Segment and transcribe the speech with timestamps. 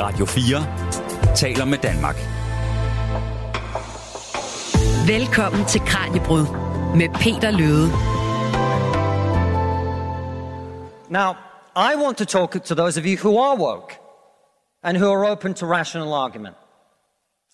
[0.00, 2.16] Radio 4 taler med Danmark.
[5.06, 6.46] Velkommen til Kranjebrud
[6.96, 7.90] med Peter Løde.
[11.10, 11.34] Now,
[11.76, 13.94] I want to talk to those of you who are woke
[14.82, 16.56] and who are open to rational argument.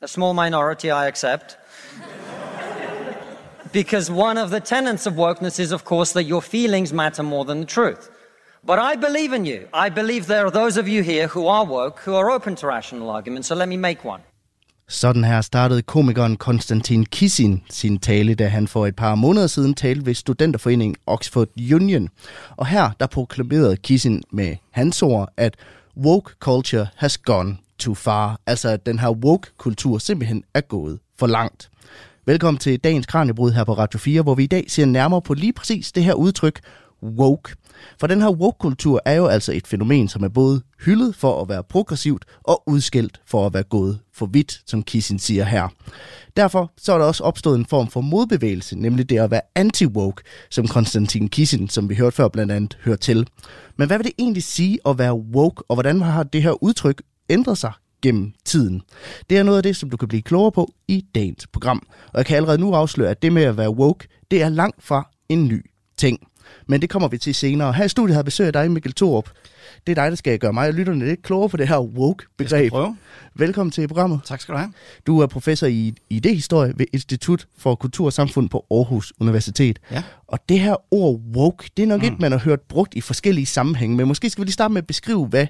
[0.03, 1.59] A small minority, I accept.
[3.73, 7.45] because one of the tenets of wokeness is, of course, that your feelings matter more
[7.45, 8.11] than the truth.
[8.67, 9.87] But I believe in you.
[9.87, 12.67] I believe there are those of you here who are woke, who are open to
[12.67, 13.45] rational argument.
[13.45, 14.23] So let me make one.
[14.89, 19.75] Sådan her startede komikeren Konstantin Kissin sin tale, da han for et par måneder siden
[19.75, 22.09] talte ved studenterforeningen Oxford Union.
[22.57, 25.57] Og her der proklamerede Kissin med hans ord, at
[25.97, 28.41] woke culture has gone too far.
[28.47, 31.71] Altså at den her woke-kultur simpelthen er gået for langt.
[32.27, 35.35] Velkommen til dagens Kranjebrud her på Radio 4, hvor vi i dag ser nærmere på
[35.35, 36.61] lige præcis det her udtryk,
[37.03, 37.55] woke.
[38.01, 41.49] For den her woke-kultur er jo altså et fænomen, som er både hyldet for at
[41.49, 45.69] være progressivt og udskældt for at være gået for vidt, som Kissin siger her.
[46.37, 50.23] Derfor så er der også opstået en form for modbevægelse, nemlig det at være anti-woke,
[50.51, 53.27] som Konstantin Kissin, som vi hørte før blandt andet, hører til.
[53.77, 57.03] Men hvad vil det egentlig sige at være woke, og hvordan har det her udtryk
[57.31, 57.73] ændret sig
[58.03, 58.83] gennem tiden.
[59.31, 61.87] Det er noget af det, som du kan blive klogere på i dagens program.
[62.13, 64.85] Og jeg kan allerede nu afsløre, at det med at være woke, det er langt
[64.85, 66.19] fra en ny ting.
[66.67, 67.73] Men det kommer vi til senere.
[67.73, 69.31] Her i studiet har jeg besøg af dig, Mikkel Thorup.
[69.87, 72.73] Det er dig, der skal gøre mig og lytterne lidt klogere på det her woke-begreb.
[73.35, 74.21] Velkommen til programmet.
[74.25, 74.73] Tak skal du have.
[75.07, 79.79] Du er professor i idehistorie ved Institut for Kultur og Samfund på Aarhus Universitet.
[79.91, 80.03] Ja.
[80.27, 82.07] Og det her ord woke, det er nok mm.
[82.07, 84.83] et, man har hørt brugt i forskellige sammenhænge, men måske skal vi lige starte med
[84.83, 85.47] at beskrive, hvad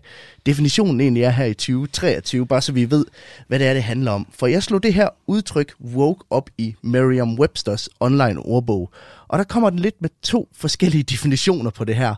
[0.47, 3.07] definitionen egentlig er her i 2023, bare så vi ved,
[3.49, 4.27] hvad det er, det handler om.
[4.39, 8.93] For jeg slog det her udtryk woke op i Merriam-Websters online ordbog,
[9.29, 12.15] og der kommer den lidt med to forskellige definitioner på det her.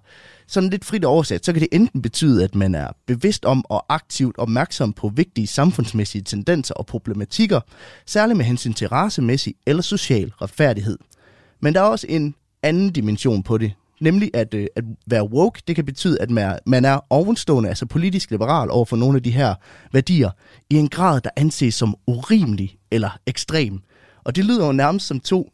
[0.47, 3.85] Sådan lidt frit oversat, så kan det enten betyde, at man er bevidst om og
[3.89, 7.61] aktivt opmærksom på vigtige samfundsmæssige tendenser og problematikker,
[8.07, 10.99] særligt med hensyn til racemæssig eller social retfærdighed.
[11.61, 15.63] Men der er også en anden dimension på det, nemlig at, øh, at være woke,
[15.69, 19.17] det kan betyde, at man er, man er ovenstående, altså politisk liberal over for nogle
[19.17, 19.55] af de her
[19.93, 20.31] værdier,
[20.71, 23.81] i en grad, der anses som urimelig eller ekstrem.
[24.25, 25.53] Og det lyder jo nærmest som to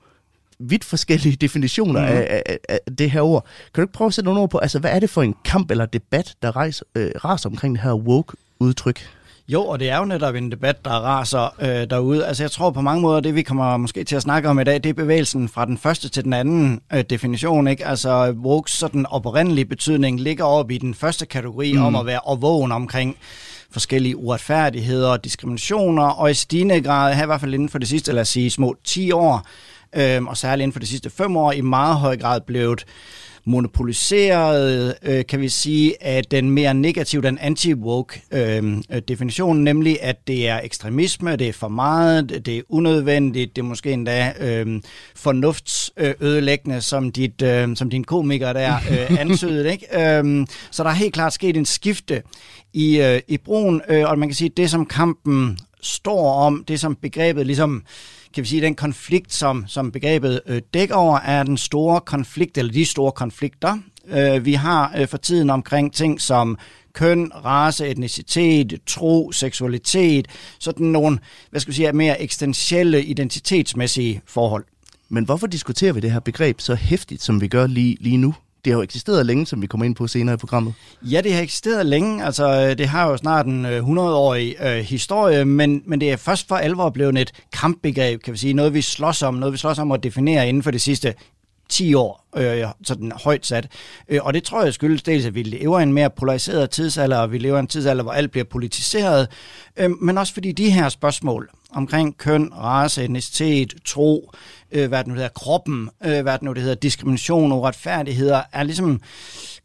[0.58, 2.06] vidt forskellige definitioner mm.
[2.06, 3.46] af, af, af det her ord.
[3.74, 5.34] Kan du ikke prøve at sætte nogle ord på, altså hvad er det for en
[5.44, 9.06] kamp eller debat, der rejser, øh, raser omkring det her woke-udtryk?
[9.48, 12.26] Jo, og det er jo netop en debat, der raser øh, derude.
[12.26, 14.64] Altså jeg tror på mange måder, det vi kommer måske til at snakke om i
[14.64, 17.68] dag, det er bevægelsen fra den første til den anden øh, definition.
[17.68, 17.86] Ikke?
[17.86, 21.82] Altså woke, så den oprindelige betydning, ligger oppe i den første kategori mm.
[21.82, 23.16] om at være overvågen omkring
[23.70, 27.86] forskellige uretfærdigheder og diskriminationer, og i stigende grad, her i hvert fald inden for de
[27.86, 29.46] sidste, lad os sige, små 10 år,
[29.96, 32.84] øh, og særligt inden for de sidste 5 år, i meget høj grad blevet
[33.46, 40.26] monopoliseret, øh, kan vi sige, af den mere negative, den anti-woke øh, definition, nemlig at
[40.26, 44.82] det er ekstremisme, det er for meget, det er unødvendigt, det er måske endda øh,
[45.16, 49.72] fornuftsødelæggende, som, dit, øh, som din komiker der øh, antydede.
[49.72, 50.18] Ikke?
[50.18, 52.22] Øh, så der er helt klart sket en skifte
[52.72, 56.64] i, øh, i brugen, øh, og man kan sige, at det som kampen står om,
[56.68, 57.84] det som begrebet ligesom
[58.34, 62.58] kan vi sige, den konflikt, som, som begrebet øh, dækker over, er den store konflikt,
[62.58, 63.78] eller de store konflikter,
[64.08, 66.58] øh, vi har øh, for tiden omkring ting som
[66.92, 70.28] køn, race, etnicitet, tro, seksualitet,
[70.58, 71.18] sådan nogle,
[71.50, 74.64] hvad skal vi sige, mere eksistentielle identitetsmæssige forhold.
[75.08, 78.34] Men hvorfor diskuterer vi det her begreb så hæftigt, som vi gør lige, lige nu?
[78.64, 80.74] Det har jo eksisteret længe, som vi kommer ind på senere i programmet.
[81.02, 82.24] Ja, det har eksisteret længe.
[82.24, 86.16] Altså, øh, det har jo snart en øh, 100-årig øh, historie, men, men det er
[86.16, 88.54] først for alvor blevet et kampbegreb, kan vi sige.
[88.54, 91.14] Noget, vi slås om, noget, vi slås om at definere inden for det sidste
[91.68, 93.68] 10 år, øh, sådan højt sat.
[94.08, 97.18] Øh, og det tror jeg skyldes dels, at vi lever i en mere polariseret tidsalder,
[97.18, 99.28] og vi lever i en tidsalder, hvor alt bliver politiseret,
[99.76, 104.32] øh, men også fordi de her spørgsmål omkring køn, race, etnicitet, tro,
[104.72, 108.42] øh, hvad det nu hedder, kroppen, øh, hvad det nu det hedder, diskrimination og retfærdigheder,
[108.52, 109.00] er ligesom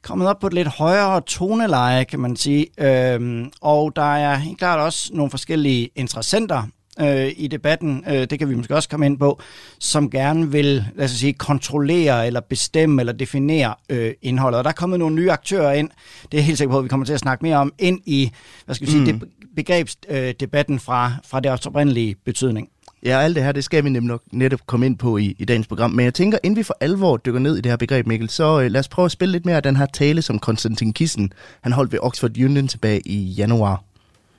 [0.03, 2.67] kommet op på et lidt højere toneleje, kan man sige.
[2.77, 6.63] Øh, og der er helt klart også nogle forskellige interessenter
[7.01, 9.42] øh, i debatten, øh, det kan vi måske også komme ind på,
[9.80, 14.57] som gerne vil lad os sige, kontrollere eller bestemme eller definere øh, indholdet.
[14.57, 15.90] Og der er kommet nogle nye aktører ind,
[16.31, 18.31] det er helt sikkert på, at vi kommer til at snakke mere om, ind i
[18.66, 19.19] hvad skal vi sige, mm.
[19.19, 22.69] det, begrebsdebatten øh, fra, fra det oprindelige betydning.
[23.04, 25.68] Ja, alt det her, det skal vi nemlig netop komme ind på i, i dagens
[25.68, 25.92] program.
[25.92, 28.62] Men jeg tænker, inden vi for alvor dykker ned i det her begreb, Mikkel, så
[28.62, 31.34] øh, lad os prøve at spille lidt mere af den her tale, som Konstantin Kissen,
[31.62, 33.84] han holdt ved Oxford Union tilbage i januar.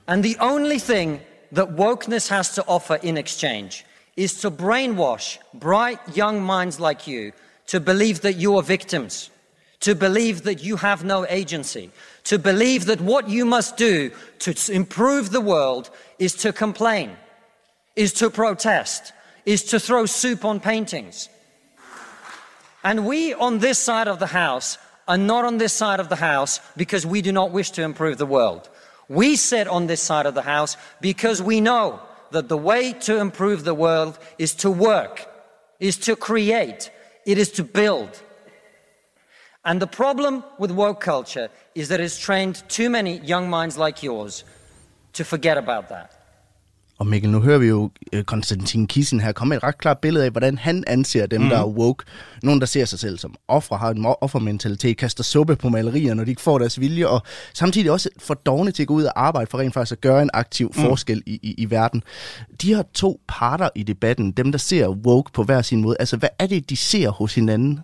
[0.07, 1.19] And the only thing
[1.51, 7.31] that wokeness has to offer in exchange is to brainwash bright young minds like you
[7.67, 9.29] to believe that you are victims,
[9.79, 11.91] to believe that you have no agency,
[12.25, 15.89] to believe that what you must do to improve the world
[16.19, 17.11] is to complain,
[17.95, 19.13] is to protest,
[19.45, 21.29] is to throw soup on paintings.
[22.83, 24.77] And we on this side of the house
[25.07, 28.17] are not on this side of the house because we do not wish to improve
[28.17, 28.69] the world.
[29.11, 31.99] We sit on this side of the house because we know
[32.31, 35.27] that the way to improve the world is to work,
[35.81, 36.89] is to create,
[37.25, 38.23] it is to build.
[39.65, 44.01] And the problem with woke culture is that it's trained too many young minds like
[44.01, 44.45] yours
[45.11, 46.20] to forget about that.
[47.01, 49.99] Og Mikkel, nu hører vi jo øh, Konstantin Kissen her komme med et ret klart
[49.99, 51.49] billede af, hvordan han anser dem, mm.
[51.49, 52.05] der er woke.
[52.43, 56.23] Nogen, der ser sig selv som ofre, har en offermentalitet, kaster suppe på malerier, når
[56.23, 57.21] de ikke får deres vilje, og
[57.53, 60.21] samtidig også for dogne til at gå ud og arbejde for rent faktisk at gøre
[60.21, 60.81] en aktiv mm.
[60.81, 62.03] forskel i, i, i verden.
[62.61, 65.95] De har to parter i debatten, dem der ser woke på hver sin måde.
[65.99, 67.79] Altså, hvad er det, de ser hos hinanden?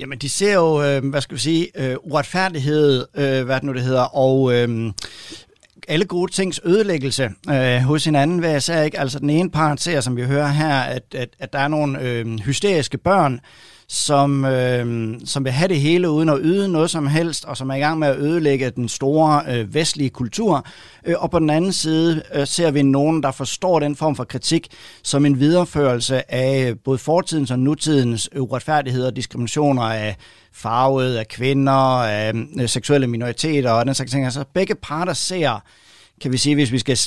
[0.00, 3.72] Jamen, de ser jo, øh, hvad skal vi sige, øh, uretfærdighed, øh, hvad det nu
[3.72, 4.92] det hedder, og øh,
[5.88, 8.98] alle gode tings ødelæggelse øh, hos hinanden, hvad jeg sagde, ikke.
[8.98, 12.00] Altså den ene part ser, som vi hører her, at, at, at der er nogle
[12.00, 13.40] øh, hysteriske børn,
[13.88, 17.70] som, øh, som vil have det hele uden at yde noget som helst, og som
[17.70, 20.66] er i gang med at ødelægge den store øh, vestlige kultur.
[21.06, 24.24] Øh, og på den anden side øh, ser vi nogen, der forstår den form for
[24.24, 24.68] kritik
[25.02, 30.16] som en videreførelse af øh, både fortidens og nutidens uretfærdigheder og diskriminationer af
[30.52, 34.24] farvede, af kvinder, af øh, seksuelle minoriteter og den slags ting.
[34.24, 35.62] Altså begge parter ser,
[36.20, 36.98] kan vi sige, hvis vi skal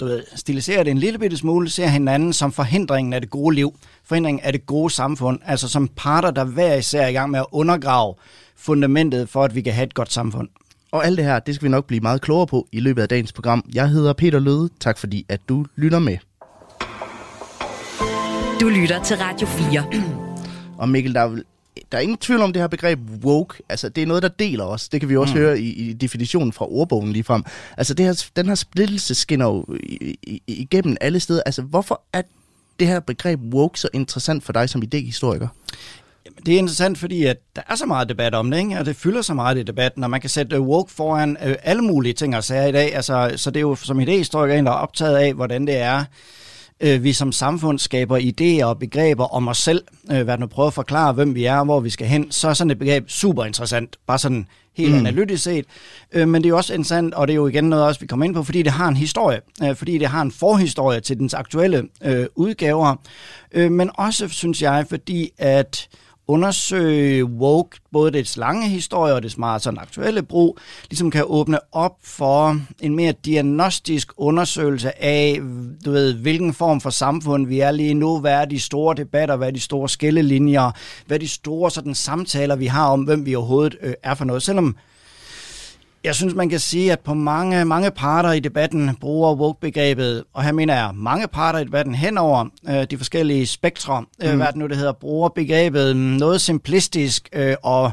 [0.00, 3.54] du ved, stilisere det en lille bitte smule, ser hinanden som forhindringen af det gode
[3.54, 3.74] liv,
[4.04, 7.38] forhindringen af det gode samfund, altså som parter, der hver især er i gang med
[7.38, 8.14] at undergrave
[8.56, 10.48] fundamentet for, at vi kan have et godt samfund.
[10.92, 13.08] Og alt det her, det skal vi nok blive meget klogere på i løbet af
[13.08, 13.64] dagens program.
[13.74, 14.68] Jeg hedder Peter Løde.
[14.80, 16.16] Tak fordi, at du lytter med.
[18.60, 19.84] Du lytter til Radio 4.
[20.78, 21.40] Og Mikkel, der er,
[21.92, 23.62] der er ingen tvivl om det her begreb woke.
[23.68, 24.88] Altså, det er noget, der deler os.
[24.88, 25.40] Det kan vi også mm.
[25.40, 27.44] høre i, i definitionen fra ordbogen lige frem.
[27.76, 29.64] Altså, det her, den her splittelse skinner jo
[30.46, 31.42] igennem alle steder.
[31.46, 32.22] Altså, hvorfor er
[32.80, 35.48] det her begreb woke så interessant for dig som idehistoriker?
[36.26, 38.78] Jamen, det er interessant, fordi at der er så meget debat om det, ikke?
[38.78, 41.82] og det fylder så meget i debatten, og man kan sætte woke foran øh, alle
[41.82, 42.94] mulige ting og sager i dag.
[42.94, 46.04] Altså, så det er jo som idehistoriker en, der er optaget af, hvordan det er,
[46.80, 50.66] øh, vi som samfund skaber idéer og begreber om os selv, øh, hvad nu prøver
[50.66, 53.10] at forklare, hvem vi er og hvor vi skal hen, så er sådan et begreb
[53.10, 54.46] super interessant, bare sådan
[54.76, 54.98] helt mm.
[54.98, 55.64] analytisk set.
[56.12, 58.06] Øh, men det er jo også interessant, og det er jo igen noget også, vi
[58.06, 61.18] kommer ind på, fordi det har en historie, øh, fordi det har en forhistorie til
[61.18, 62.96] dens aktuelle øh, udgaver,
[63.52, 65.88] øh, men også, synes jeg, fordi at
[66.30, 70.58] undersøge woke, både dets lange historie og dets meget sådan aktuelle brug,
[70.90, 75.40] ligesom kan åbne op for en mere diagnostisk undersøgelse af,
[75.84, 79.36] du ved, hvilken form for samfund vi er lige nu, hvad er de store debatter,
[79.36, 80.70] hvad er de store skillelinjer,
[81.06, 84.24] hvad er de store sådan, samtaler, vi har om, hvem vi overhovedet øh, er for
[84.24, 84.42] noget.
[84.42, 84.76] Selvom
[86.04, 90.44] jeg synes, man kan sige, at på mange, mange parter i debatten bruger woke-begrebet, og
[90.44, 94.36] her mener jeg mange parter i debatten henover øh, de forskellige spektre, øh, mm.
[94.36, 97.92] hvad det nu det hedder, bruger begrebet noget simplistisk øh, og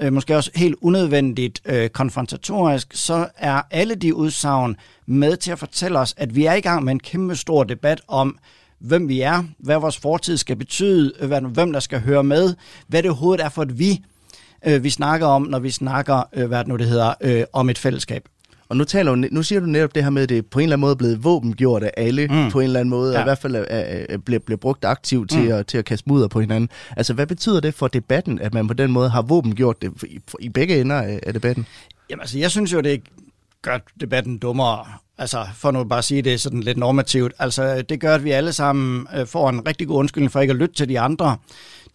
[0.00, 4.76] øh, måske også helt unødvendigt øh, konfrontatorisk, så er alle de udsagn
[5.06, 8.00] med til at fortælle os, at vi er i gang med en kæmpe stor debat
[8.08, 8.38] om,
[8.78, 12.54] hvem vi er, hvad vores fortid skal betyde, hvad, hvem der skal høre med,
[12.86, 14.00] hvad det overhovedet er for et vi,
[14.66, 17.70] øh, vi snakker om, når vi snakker, øh, hvad det nu det hedder, øh, om
[17.70, 18.28] et fællesskab.
[18.68, 20.62] Og nu, taler du, nu siger du netop det her med, at det på en
[20.62, 22.50] eller anden måde er blevet våbengjort af alle, mm.
[22.50, 23.18] på en eller anden måde, ja.
[23.18, 25.52] og i hvert fald er, er, bliver, bliver brugt aktivt til, mm.
[25.52, 26.70] at, til at kaste mudder på hinanden.
[26.96, 30.20] Altså, hvad betyder det for debatten, at man på den måde har våbengjort det i,
[30.40, 31.66] i begge ender af, af debatten?
[32.10, 33.02] Jamen, altså, jeg synes jo, det
[33.62, 34.86] gør debatten dummere.
[35.18, 37.32] Altså, for nu bare at sige det sådan lidt normativt.
[37.38, 40.50] Altså, det gør, at vi alle sammen øh, får en rigtig god undskyldning for ikke
[40.50, 41.36] at lytte til de andre.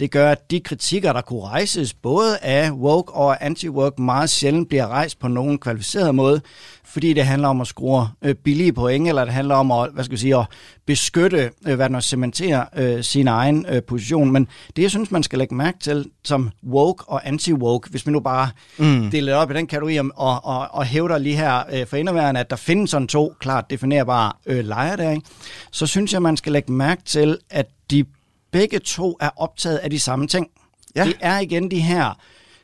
[0.02, 4.70] Det gør, at de kritikker, der kunne rejses, både af woke og anti-woke, meget sjældent
[4.70, 6.42] bliver rejst på nogen kvalificeret måde,
[6.84, 10.04] fordi det handler om at score øh, billige point, eller det handler om at, hvad
[10.04, 10.46] skal jeg sige, at
[10.86, 14.32] beskytte, øh, hvad at cementere øh, sin egen øh, position.
[14.32, 18.12] Men det, jeg synes, man skal lægge mærke til som woke og anti-woke, hvis vi
[18.12, 19.12] nu bare mm.
[19.12, 22.50] deler op i den kategori og, og, og hævder lige her øh, for indeværende, at
[22.50, 25.24] der findes sådan to klart definerbare øh, lejre der, ikke?
[25.72, 28.06] så synes jeg, man skal lægge mærke til, at de
[28.52, 30.48] begge to er optaget af de samme ting.
[30.96, 31.06] Ja.
[31.06, 32.20] Det er igen de her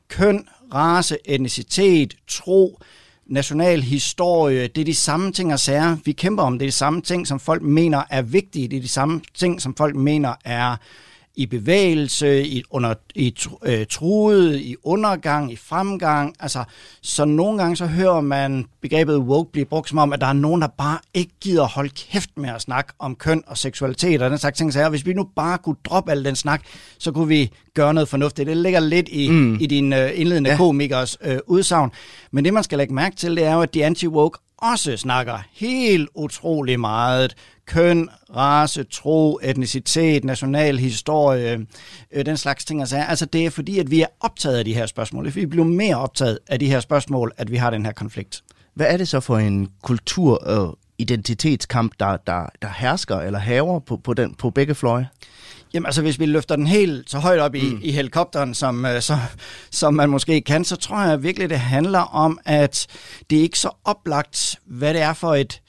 [0.08, 2.79] køn, race, etnicitet, tro,
[3.25, 6.60] national historie, det er de samme ting og sager, vi kæmper om.
[6.60, 8.67] Det er de samme ting, som folk mener er vigtige.
[8.67, 10.75] Det er de samme ting, som folk mener er
[11.38, 16.36] i bevægelse, i, under, i øh, truet, i undergang, i fremgang.
[16.39, 16.63] Altså,
[17.01, 20.34] så nogle gange så hører man begrebet woke blive brugt som om, at der er
[20.34, 24.29] nogen, der bare ikke gider holde kæft med at snakke om køn og seksualitet og
[24.29, 24.74] den slags ting.
[24.74, 26.62] Så her, hvis vi nu bare kunne droppe al den snak,
[27.00, 28.48] så kunne vi gøre noget fornuftigt.
[28.48, 29.58] Det ligger lidt i, mm.
[29.60, 30.58] i din øh, indledende ja.
[30.58, 31.91] komikers øh, udsagn.
[32.32, 35.40] Men det, man skal lægge mærke til, det er jo, at de anti-woke også snakker
[35.54, 37.36] helt utrolig meget
[37.66, 41.66] køn, race, tro, etnicitet, national historie,
[42.12, 42.80] øh, den slags ting.
[42.80, 45.36] Altså, altså det er fordi, at vi er optaget af de her spørgsmål.
[45.36, 48.44] Vi bliver mere optaget af de her spørgsmål, at vi har den her konflikt.
[48.74, 53.80] Hvad er det så for en kultur- og identitetskamp, der, der, der hersker eller haver
[53.80, 55.08] på, på, den, på begge fløje?
[55.74, 57.79] Jamen altså, hvis vi løfter den helt så højt op i, mm.
[57.83, 59.17] i helikopteren, som, uh, så,
[59.71, 62.88] som man måske kan, så tror jeg virkelig, det handler om, at
[63.29, 65.62] det er ikke så oplagt, hvad det er for et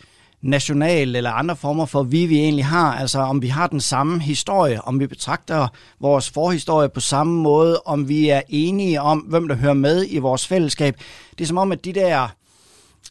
[0.43, 2.95] national eller andre former for vi, vi egentlig har.
[2.95, 5.69] Altså om vi har den samme historie, om vi betragter
[6.01, 10.19] vores forhistorie på samme måde, om vi er enige om, hvem der hører med i
[10.19, 10.95] vores fællesskab.
[11.39, 12.29] Det er som om, at de der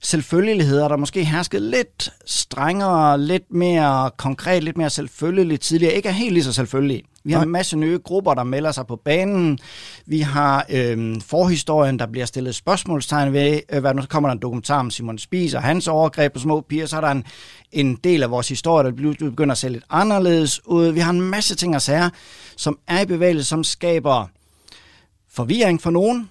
[0.02, 6.14] selvfølgeligheder, der måske herskede lidt strengere, lidt mere konkret, lidt mere selvfølgeligt tidligere, ikke er
[6.14, 7.04] helt lige så selvfølgelige.
[7.24, 9.60] Vi har en masse nye grupper, der melder sig på banen.
[10.06, 14.42] Vi har øh, forhistorien, der bliver stillet spørgsmålstegn ved, øh, hvad nu kommer der en
[14.42, 17.24] dokumentar om Simon Spies og hans overgreb på små piger, så er der en,
[17.72, 20.88] en del af vores historie, der begynder at se lidt anderledes ud.
[20.88, 22.12] Vi har en masse ting at sige,
[22.56, 24.28] som er i bevægelse, som skaber
[25.30, 26.30] forvirring for nogen,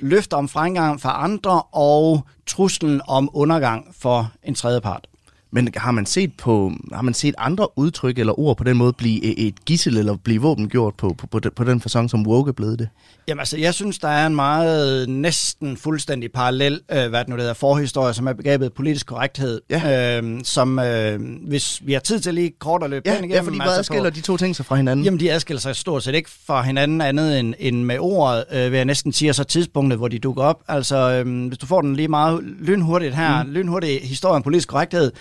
[0.00, 5.06] løfter om fremgang for andre og truslen om undergang for en tredje part.
[5.50, 8.92] Men har man set på har man set andre udtryk eller ord på den måde
[8.92, 12.48] blive et gissel eller blive våbengjort på, på, på, den, på den fasong, som woke
[12.48, 12.88] er blevet det?
[13.28, 17.36] Jamen altså, jeg synes, der er en meget næsten fuldstændig parallel, øh, hvad det nu
[17.36, 20.18] hedder, forhistorie, som er begrebet politisk korrekthed, ja.
[20.20, 23.30] øh, som øh, hvis vi har tid til lige kort at løbe ja, igennem.
[23.30, 25.04] Ja, fordi hvad altså adskiller på, de to ting sig fra hinanden?
[25.04, 28.70] Jamen, de adskiller sig stort set ikke fra hinanden andet end, end med ordet, øh,
[28.70, 30.62] vil jeg næsten sige, og så tidspunktet, hvor de dukker op.
[30.68, 33.50] Altså, øh, hvis du får den lige meget lynhurtigt her, mm.
[33.50, 35.12] lynhurtigt historie om politisk korrekthed,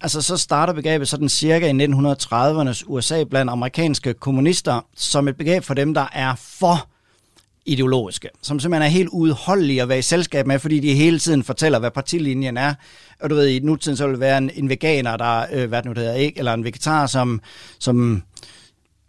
[0.00, 5.64] Altså, så starter begrebet sådan cirka i 1930'ernes USA blandt amerikanske kommunister som et begreb
[5.64, 6.88] for dem, der er for
[7.66, 11.42] ideologiske, som simpelthen er helt udholdelige at være i selskab med, fordi de hele tiden
[11.42, 12.74] fortæller, hvad partilinjen er.
[13.20, 15.82] Og du ved, i nutiden så vil det være en, en veganer, der, øh, hvad
[15.82, 17.40] det nu hedder, ikke, eller en vegetar, som,
[17.78, 18.22] som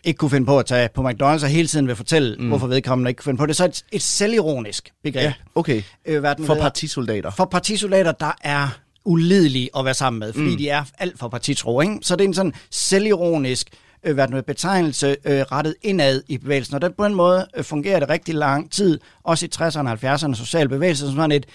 [0.03, 2.47] ikke kunne finde på at tage på McDonald's, og hele tiden vil fortælle, mm.
[2.47, 3.55] hvorfor vedkommende ikke kunne finde på det.
[3.55, 5.23] Så et, et selvironisk begreb.
[5.23, 5.81] Ja, okay.
[6.05, 7.29] Øh, hvad for partisoldater.
[7.29, 10.57] For partisoldater, der er ulidelige at være sammen med, fordi mm.
[10.57, 11.81] de er alt for partitro.
[11.81, 11.97] Ikke?
[12.01, 13.69] Så det er en sådan selvironisk
[14.03, 16.75] øh, hvad noget betegnelse øh, rettet indad i bevægelsen.
[16.75, 20.13] Og den, på den måde øh, fungerer det rigtig lang tid, også i 60'erne og
[20.13, 21.45] 70'erne social bevægelse, som sådan et,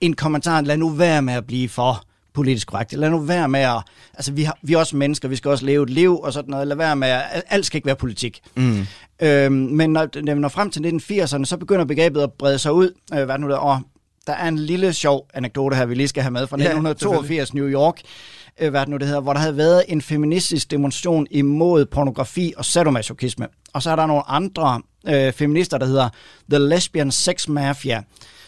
[0.00, 2.02] en kommentar, lad nu være med at blive for
[2.34, 2.92] politisk korrekt.
[2.92, 3.82] Lad nu være med at...
[4.14, 6.50] Altså, vi, har, vi er også mennesker, vi skal også leve et liv og sådan
[6.50, 6.66] noget.
[6.66, 7.42] Lad være med at...
[7.48, 8.40] Alt skal ikke være politik.
[8.56, 8.86] Mm.
[9.22, 12.72] Øhm, men når, når vi når frem til 1980'erne, så begynder begrebet at brede sig
[12.72, 12.90] ud.
[13.14, 13.56] Øh, hvad nu der?
[13.56, 13.80] Og
[14.26, 17.66] der er en lille sjov anekdote her, vi lige skal have med fra 1982 New
[17.66, 18.00] York,
[18.60, 22.52] øh, hvad det nu det hedder, hvor der havde været en feministisk demonstration imod pornografi
[22.56, 23.46] og sadomasochisme.
[23.72, 26.08] Og så er der nogle andre øh, feminister, der hedder
[26.50, 28.02] The Lesbian Sex Mafia,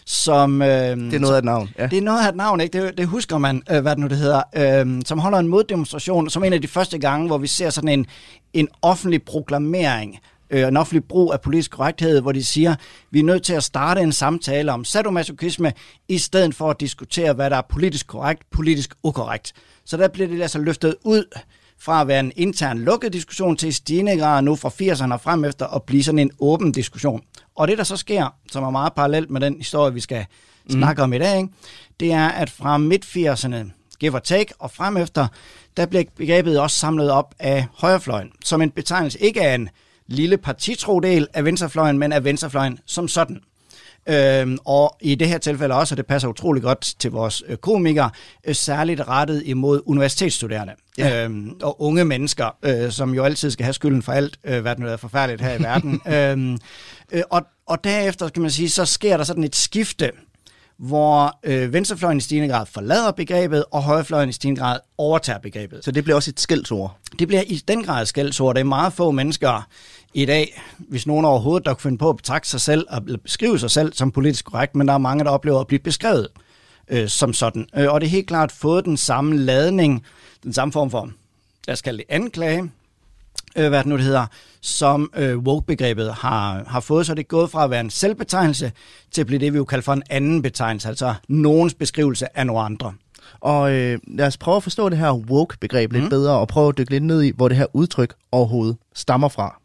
[0.05, 0.61] som...
[0.61, 1.87] Øh, det er noget af et navn, ja.
[1.87, 2.85] Det er noget af et navn, ikke?
[2.85, 6.29] Det, det husker man, øh, hvad det nu det hedder, øh, som holder en moddemonstration,
[6.29, 8.05] som en af de første gange, hvor vi ser sådan en,
[8.53, 12.75] en offentlig proklamering øh, en offentlig brug af politisk korrekthed, hvor de siger,
[13.11, 15.73] vi er nødt til at starte en samtale om sadomasochisme,
[16.07, 19.53] i stedet for at diskutere, hvad der er politisk korrekt, politisk ukorrekt.
[19.85, 21.23] Så der bliver det altså løftet ud
[21.79, 25.21] fra at være en intern lukket diskussion til i stigende grad nu fra 80'erne og
[25.21, 27.21] frem efter at blive sådan en åben diskussion.
[27.55, 30.25] Og det, der så sker, som er meget parallelt med den historie, vi skal
[30.65, 30.71] mm.
[30.71, 31.49] snakke om i dag, ikke?
[31.99, 33.55] det er, at fra midt-80'erne,
[33.99, 35.27] give or take, og frem efter,
[35.77, 39.69] der bliver begrebet også samlet op af højrefløjen, som en betegnelse ikke af en
[40.09, 43.39] lille partitrodel af venstrefløjen, men af venstrefløjen som sådan.
[44.09, 47.57] Øhm, og i det her tilfælde også, og det passer utrolig godt til vores øh,
[47.57, 48.09] komikere,
[48.47, 51.23] øh, særligt rettet imod universitetsstuderende ja.
[51.23, 54.75] øhm, og unge mennesker, øh, som jo altid skal have skylden for alt, øh, hvad
[54.75, 56.01] der er forfærdeligt her i verden.
[56.15, 56.57] øhm,
[57.11, 60.11] øh, og, og derefter, kan man sige, så sker der sådan et skifte
[60.79, 65.85] hvor øh, venstrefløjen i stigende grad forlader begrebet, og højrefløjen i stigende grad overtager begrebet.
[65.85, 66.97] Så det bliver også et skældsord?
[67.19, 68.55] Det bliver i den grad et skældsord.
[68.55, 69.67] Det er meget få mennesker
[70.13, 73.59] i dag, hvis nogen overhovedet der kunne finde på at betragte sig selv, og beskrive
[73.59, 76.27] sig selv som politisk korrekt, men der er mange, der oplever at blive beskrevet
[76.87, 77.67] øh, som sådan.
[77.75, 80.05] Øh, og det er helt klart fået den samme ladning,
[80.43, 81.09] den samme form for,
[81.67, 82.71] lad os kalde det anklage,
[83.57, 84.25] øh, hvad det nu det hedder,
[84.61, 88.71] som øh, woke-begrebet har, har fået, så det er gået fra at være en selvbetegnelse
[89.11, 92.47] til at blive det, vi jo kalder for en anden betegnelse, altså nogens beskrivelse af
[92.47, 92.93] nogle andre.
[93.39, 96.09] Og øh, lad os prøve at forstå det her woke-begreb lidt mm.
[96.09, 99.59] bedre, og prøve at dykke lidt ned i, hvor det her udtryk overhovedet stammer fra.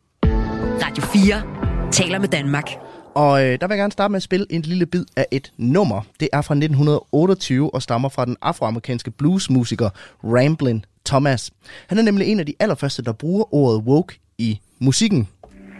[0.82, 2.70] Radio 4 taler med Danmark.
[3.14, 5.52] Og øh, der vil jeg gerne starte med at spille en lille bid af et
[5.56, 6.02] nummer.
[6.20, 9.90] Det er fra 1928 og stammer fra den afroamerikanske bluesmusiker
[10.24, 11.50] Ramblin' Thomas.
[11.88, 15.28] Han er nemlig en af de allerførste, der bruger ordet woke i musikken.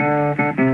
[0.00, 0.74] If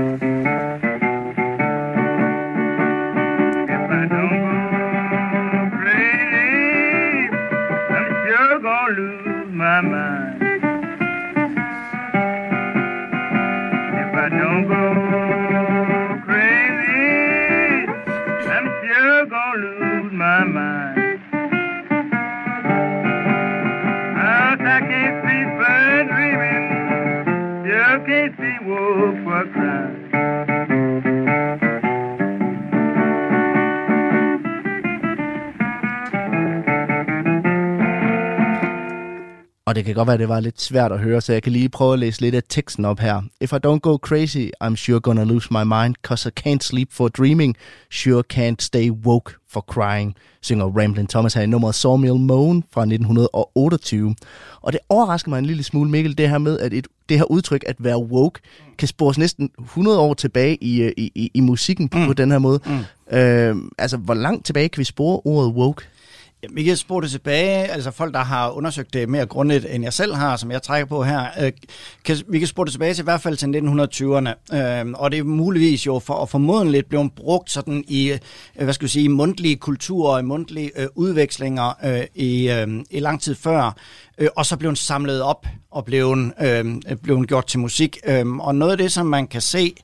[28.95, 30.00] see woke for crying.
[39.71, 41.69] Og det kan godt være, det var lidt svært at høre, så jeg kan lige
[41.69, 43.21] prøve at læse lidt af teksten op her.
[43.41, 46.93] If I don't go crazy, I'm sure gonna lose my mind, cause I can't sleep
[46.93, 47.55] for dreaming,
[47.91, 52.81] sure can't stay woke for crying, synger Ramblin' Thomas her i nummeret Sawmill Moan fra
[52.81, 54.15] 1928.
[54.61, 57.31] Og det overrasker mig en lille smule, Mikkel, det her med, at et, det her
[57.31, 58.39] udtryk, at være woke,
[58.77, 62.05] kan spores næsten 100 år tilbage i, øh, i, i, i musikken på, mm.
[62.05, 62.59] på den her måde.
[62.65, 63.17] Mm.
[63.17, 65.83] Øh, altså, hvor langt tilbage kan vi spore ordet woke?
[66.43, 69.83] Jamen, vi kan spore det tilbage, altså folk, der har undersøgt det mere grundigt, end
[69.83, 71.51] jeg selv har, som jeg trækker på her, øh,
[72.03, 75.19] kan, vi kan spore det tilbage til i hvert fald til 1920'erne, øh, og det
[75.19, 79.09] er muligvis jo for, og formodentligt blevet brugt sådan i, øh, hvad skal vi sige,
[79.09, 83.75] mundtlige kulturer, i mundtlige øh, udvekslinger øh, i, øh, i lang tid før,
[84.17, 86.65] øh, og så blev den samlet op og blev, øh,
[87.03, 87.97] blev gjort til musik.
[88.05, 89.75] Øh, og noget af det, som man kan se,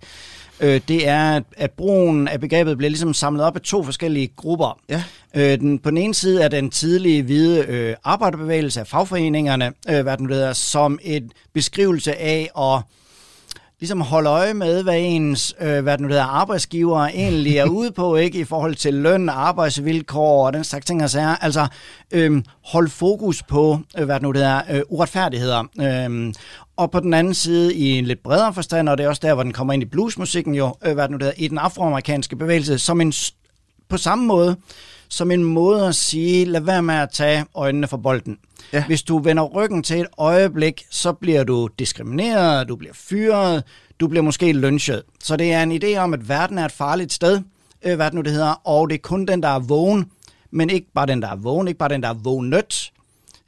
[0.59, 4.79] øh, det er, at brugen af begrebet bliver ligesom samlet op af to forskellige grupper.
[4.89, 5.03] Ja.
[5.37, 10.01] Øh, den, på den ene side er den tidlige hvide øh, arbejderbevægelse af fagforeningerne, øh,
[10.01, 12.81] hvad den hedder, som en beskrivelse af at
[13.79, 18.15] ligesom holde øje med, hvad ens øh, hvad den hedder, arbejdsgiver egentlig er ude på,
[18.15, 21.35] ikke i forhold til løn, arbejdsvilkår og den slags ting, og sager.
[21.35, 21.67] Altså
[22.11, 25.63] øh, holde fokus på, øh, hvad det nu hedder, øh, uretfærdigheder.
[25.81, 26.33] Øh,
[26.77, 29.33] og på den anden side, i en lidt bredere forstand, og det er også der,
[29.33, 32.35] hvor den kommer ind i bluesmusikken jo, øh, hvad det nu hedder, i den afroamerikanske
[32.35, 33.13] bevægelse, som en,
[33.89, 34.55] på samme måde,
[35.09, 38.37] som en måde at sige, lad være med at tage øjnene for bolden.
[38.73, 38.83] Ja.
[38.85, 43.63] Hvis du vender ryggen til et øjeblik, så bliver du diskrimineret, du bliver fyret,
[43.99, 45.03] du bliver måske lynchet.
[45.23, 47.41] Så det er en idé om, at verden er et farligt sted,
[47.85, 50.05] øh, hvad det nu det hedder, og det er kun den, der er vågen,
[50.51, 52.91] men ikke bare den, der er vågen, ikke bare den, der er vågnet,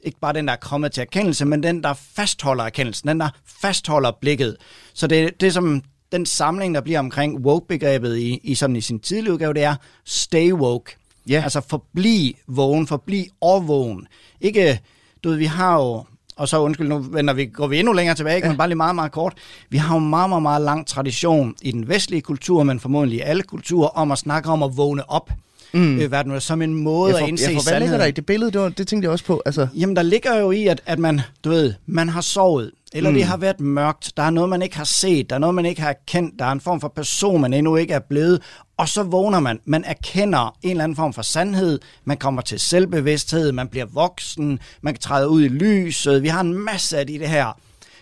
[0.00, 3.28] ikke bare den, der er kommet til erkendelse, men den, der fastholder erkendelsen, den, der
[3.62, 4.56] fastholder blikket.
[4.94, 9.00] Så det, det som den samling, der bliver omkring woke-begrebet i, i, sådan i sin
[9.00, 10.96] tidlige udgave, det er stay woke.
[11.28, 11.40] Ja.
[11.42, 14.06] Altså forbliv vågen, forbliv overvågen.
[14.40, 14.80] Ikke,
[15.24, 16.04] du ved, vi har jo,
[16.36, 18.48] og så undskyld, nu vender vi, går vi endnu længere tilbage, ja.
[18.48, 19.34] men bare lige meget, meget kort.
[19.68, 23.22] Vi har jo meget, meget, meget lang tradition i den vestlige kultur, men formodentlig i
[23.22, 25.30] alle kulturer, om at snakke om at vågne op.
[25.72, 25.98] Mm.
[26.00, 28.00] Øh, hvad nu, som en måde Jeg at indse for, for, hvad ligger sandheden.
[28.00, 28.50] der i det billede?
[28.50, 29.42] Det, var, det tænkte jeg også på.
[29.46, 33.10] Altså, Jamen, der ligger jo i, at, at man, du ved, man har sovet, eller
[33.10, 33.16] mm.
[33.16, 35.66] det har været mørkt, der er noget, man ikke har set, der er noget, man
[35.66, 38.42] ikke har kendt, der er en form for person, man endnu ikke er blevet,
[38.76, 39.60] og så vågner man.
[39.64, 44.58] Man erkender en eller anden form for sandhed, man kommer til selvbevidsthed, man bliver voksen,
[44.82, 46.22] man kan træde ud i lyset.
[46.22, 47.58] Vi har en masse af de det her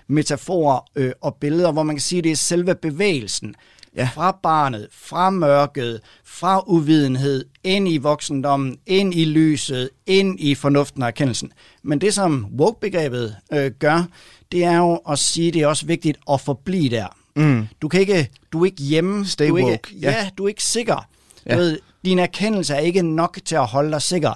[0.09, 3.55] metaforer øh, og billeder, hvor man kan sige, at det er selve bevægelsen.
[3.97, 4.09] Ja.
[4.15, 11.03] Fra barnet, fra mørket, fra uvidenhed, ind i voksendommen, ind i lyset, ind i fornuften
[11.03, 11.53] og erkendelsen.
[11.83, 14.05] Men det, som woke-begrebet øh, gør,
[14.53, 17.07] det er jo at sige, at det er også vigtigt at forblive der.
[17.37, 17.69] Mm.
[17.83, 19.27] Du kan ikke, du er ikke hjemme.
[19.27, 20.11] Stay du er ikke, woke, Ja.
[20.11, 20.17] ja.
[20.23, 21.09] ja, du er ikke sikker.
[21.47, 21.55] Ja.
[21.55, 24.33] Du ved, din erkendelse er ikke nok til at holde dig sikker.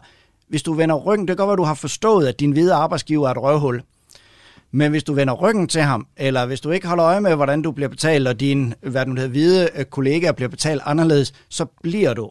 [0.49, 2.75] Hvis du vender ryggen, det kan godt være, at du har forstået, at din hvide
[2.75, 3.83] arbejdsgiver er et røvhul.
[4.73, 7.63] Men hvis du vender ryggen til ham, eller hvis du ikke holder øje med, hvordan
[7.63, 11.33] du bliver betalt, og din hvad nu det hedder, hvide øh, kollegaer bliver betalt anderledes,
[11.49, 12.31] så bliver du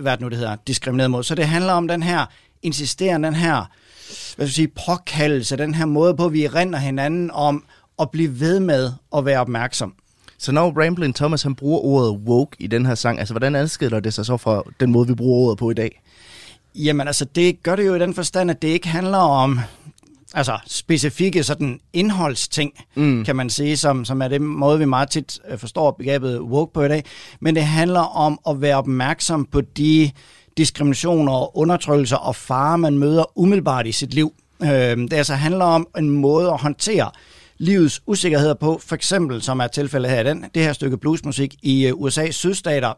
[0.00, 1.22] hvad nu det hedder, diskrimineret mod.
[1.22, 2.26] Så det handler om den her
[2.62, 3.64] insisterende, den her
[4.36, 7.64] hvad skal sige, påkaldelse, den her måde på, at vi render hinanden om
[8.00, 9.94] at blive ved med at være opmærksom.
[10.38, 14.00] så når Ramblin' Thomas han bruger ordet woke i den her sang, altså hvordan adskiller
[14.00, 16.02] det sig så fra den måde, vi bruger ordet på i dag?
[16.74, 19.60] Jamen altså, det gør det jo i den forstand, at det ikke handler om
[20.34, 23.24] altså specifikke sådan indholdsting, mm.
[23.24, 26.72] kan man sige, som, som er det måde, vi meget tit øh, forstår begrebet woke
[26.72, 27.04] på i dag.
[27.40, 30.10] Men det handler om at være opmærksom på de
[30.56, 34.32] diskriminationer og undertrykkelser og farer, man møder umiddelbart i sit liv.
[34.62, 37.10] Øh, det altså handler om en måde at håndtere
[37.58, 41.54] livets usikkerheder på, for eksempel, som er tilfældet her i den, det her stykke bluesmusik
[41.62, 42.92] i øh, USA's sydstater,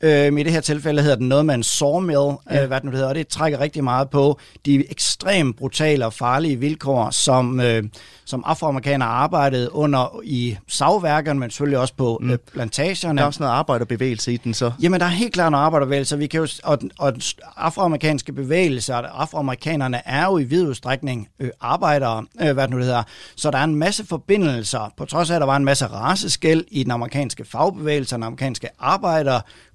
[0.00, 2.62] Øhm, I det her tilfælde hedder den noget med en sawmill, Ja.
[2.62, 6.56] øh, hvad den hedder, og det trækker rigtig meget på de ekstremt brutale og farlige
[6.56, 7.84] vilkår, som, øh,
[8.24, 12.30] som afroamerikanere arbejdede under i savværkerne, men selvfølgelig også på mm.
[12.30, 13.16] øh, plantagerne.
[13.18, 14.72] Der er også noget arbejderbevægelse i den, så.
[14.82, 16.18] Jamen, der er helt klart noget arbejderbevægelse.
[16.18, 17.12] Vi kan jo, og, og
[17.56, 22.78] afroamerikanske bevægelse, og afroamerikanerne er jo i vid udstrækning øh, arbejdere, øh, hvad det nu
[22.78, 23.02] hedder.
[23.36, 26.64] Så der er en masse forbindelser, på trods af, at der var en masse raceskæld
[26.70, 28.68] i den amerikanske fagbevægelse, den amerikanske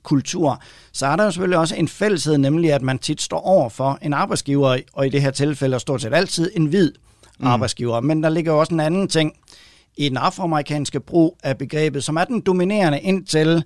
[0.03, 0.61] arbejderkultur,
[0.91, 3.97] så er der jo selvfølgelig også en fælleshed, nemlig at man tit står over for
[4.01, 6.91] en arbejdsgiver, og i det her tilfælde stort set altid en hvid
[7.39, 7.47] mm.
[7.47, 8.01] arbejdsgiver.
[8.01, 9.33] Men der ligger jo også en anden ting
[9.97, 13.63] i den afroamerikanske brug af begrebet, som er den dominerende indtil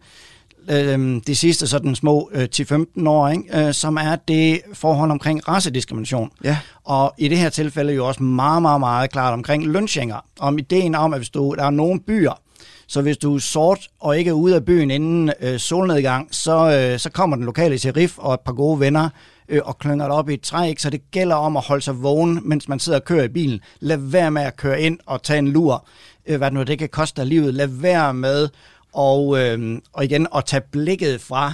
[0.70, 3.68] øh, de sidste sådan små øh, 10-15 år, ikke?
[3.68, 6.30] Øh, som er det forhold omkring racediskrimination.
[6.44, 6.58] Ja.
[6.84, 10.26] Og i det her tilfælde jo også meget, meget, meget klart omkring lynchinger.
[10.40, 12.42] Om ideen om, at hvis du, der er nogle byer,
[12.88, 16.90] så hvis du er sort og ikke er ude af byen inden øh, solnedgang, så,
[16.94, 19.10] øh, så kommer den lokale sheriff og et par gode venner
[19.50, 20.70] øh, og klynger dig op i et træ.
[20.70, 20.82] Ikke?
[20.82, 23.60] Så det gælder om at holde sig vågen, mens man sidder og kører i bilen.
[23.80, 25.86] Lad være med at køre ind og tage en lur.
[26.26, 27.54] Øh, hvad det nu, det kan koste dig livet.
[27.54, 28.50] Lad være med
[28.94, 31.54] og, øh, og igen at tage blikket fra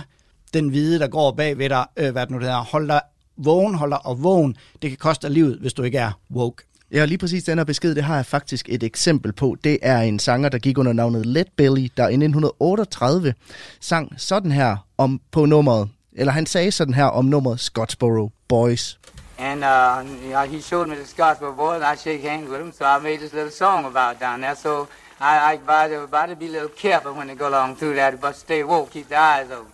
[0.53, 1.85] den hvide, der går bag ved dig.
[1.97, 2.63] Øh, hvad det nu det er.
[2.63, 3.01] Hold dig
[3.37, 4.55] vågen, hold dig og vågen.
[4.81, 6.63] Det kan koste dig livet, hvis du ikke er woke.
[6.93, 9.56] Ja, lige præcis den her besked, det har jeg faktisk et eksempel på.
[9.63, 13.34] Det er en sanger, der gik under navnet Let Belly, der i 1938
[13.79, 18.99] sang sådan her om på nummeret, eller han sagde sådan her om nummeret Scottsboro Boys.
[19.38, 22.62] And uh, you know, he showed me the Scottsboro boys, and I shake hands with
[22.62, 24.56] him, So I made this little song about down there.
[24.56, 24.88] So
[25.19, 28.21] I, I advise everybody to be a little careful when they go along through that,
[28.21, 29.72] but stay woke, keep their eyes open.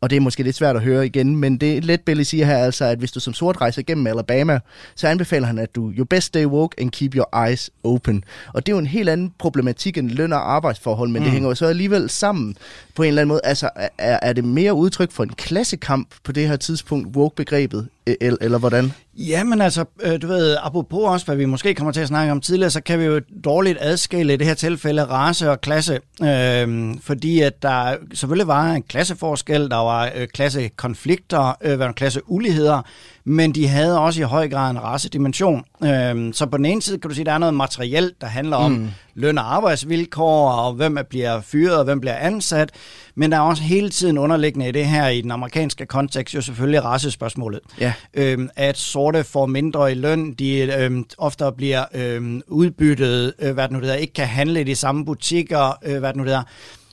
[0.00, 2.56] Og det er måske lidt svært at høre igen, men det Led Belly siger her
[2.56, 4.60] altså, at hvis du som sort rejser gennem Alabama,
[4.94, 8.24] så anbefaler han, at du you best stay woke and keep your eyes open.
[8.54, 11.24] Og det er jo en helt anden problematik end løn- og arbejdsforhold, men mm.
[11.24, 12.56] det hænger jo så alligevel sammen
[12.94, 13.40] på en eller anden måde.
[13.44, 18.38] Altså, er, er det mere udtryk for en klassekamp på det her tidspunkt, woke-begrebet, eller,
[18.40, 18.92] eller hvordan?
[19.18, 22.32] Ja, men altså, øh, du ved, apropos også, hvad vi måske kommer til at snakke
[22.32, 26.00] om tidligere, så kan vi jo dårligt adskille i det her tilfælde race og klasse,
[26.22, 32.82] øh, fordi at der selvfølgelig var en klasseforskel, der var øh, klassekonflikter, øh, klasseuligheder,
[33.28, 35.64] men de havde også i høj grad en racedimension.
[35.84, 38.26] Øh, så på den ene side kan du sige, at der er noget materielt, der
[38.26, 38.88] handler om mm.
[39.14, 42.70] løn- og arbejdsvilkår, og hvem er- bliver fyret, og hvem bliver ansat,
[43.14, 46.40] men der er også hele tiden underliggende i det her, i den amerikanske kontekst, jo
[46.40, 47.60] selvfølgelig racespørgsmålet.
[47.80, 47.92] Ja.
[48.14, 53.64] Øhm, at sorte får mindre i løn, de øhm, ofte bliver øhm, udbyttet, øh, hvad
[53.64, 56.42] det nu hedder, ikke kan handle i de samme butikker, øh, hvad det nu hedder.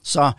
[0.04, 0.32] Så,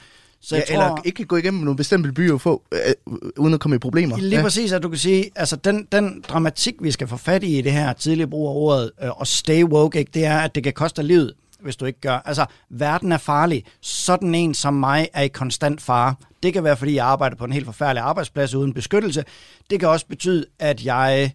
[0.46, 3.18] så Ja, jeg tror, eller ikke kan gå igennem nogle bestemte byer og få, øh,
[3.36, 4.16] uden at komme i problemer.
[4.16, 4.42] Lige ja.
[4.42, 7.62] præcis, at du kan sige, altså den, den dramatik, vi skal få fat i i
[7.62, 10.64] det her tidlige brug af ordet, øh, og stay woke, ikke, det er, at det
[10.64, 12.22] kan koste livet, hvis du ikke gør.
[12.24, 13.64] Altså, verden er farlig.
[13.80, 16.14] Sådan en som mig er i konstant fare.
[16.42, 19.24] Det kan være, fordi jeg arbejder på en helt forfærdelig arbejdsplads uden beskyttelse.
[19.70, 21.32] Det kan også betyde, at jeg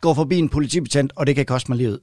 [0.00, 2.00] går forbi en politibetjent, og det kan koste mig livet.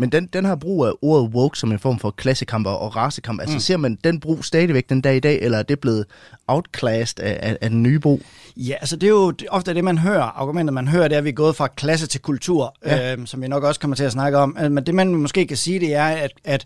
[0.00, 3.40] Men den, den her brug af ordet woke som en form for klassekamp og racekamp,
[3.40, 6.04] altså ser man den brug stadigvæk den dag i dag, eller er det blevet
[6.48, 8.22] outclassed af, af, af den nye brug?
[8.56, 10.22] Ja, altså det er jo ofte det, man hører.
[10.22, 12.96] Argumentet, man hører, det er, at vi er gået fra klasse til kultur, Ja.
[12.96, 13.16] ja.
[13.16, 14.56] øh, som vi nok også kommer til at snakke om.
[14.62, 16.64] Øh, Men det, man måske kan sige, det er, at, at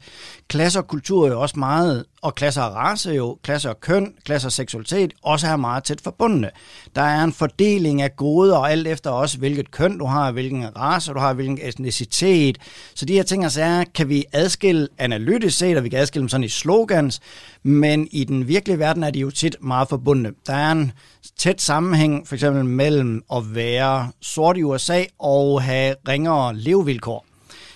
[0.48, 4.14] klasse og kultur er jo også meget, og klasse og race jo, klasse og køn,
[4.24, 6.50] klasse og seksualitet, også er meget tæt forbundne.
[6.94, 10.76] Der er en fordeling af goder, og alt efter også, hvilket køn du har, hvilken
[10.76, 12.58] race du har, hvilken etnicitet.
[12.94, 16.22] Så de her ting og sager kan vi adskille analytisk set, og vi kan adskille
[16.22, 17.20] dem sådan i slogans,
[17.62, 20.32] men i den virkelige verden er de jo tit meget forbundne.
[20.46, 20.92] Der er en
[21.38, 27.33] tæt sammenhæng for eksempel mellem at være sort i USA og have ringere levevilkår.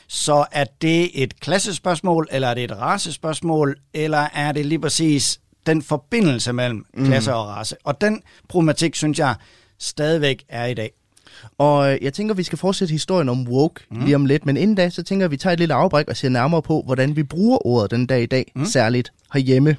[0.08, 5.40] Så er det et klassespørgsmål, eller er det et racespørgsmål, eller er det lige præcis
[5.66, 7.76] den forbindelse mellem klasse og race?
[7.84, 9.34] Og den problematik, synes jeg,
[9.78, 10.92] stadigvæk er i dag.
[11.58, 14.04] Og øh, jeg tænker, vi skal fortsætte historien om woke mm.
[14.04, 16.08] lige om lidt, men inden da, så tænker jeg, at vi tager et lille afbræk
[16.08, 18.64] og ser nærmere på, hvordan vi bruger ordet den dag i dag, mm.
[18.64, 19.76] særligt herhjemme.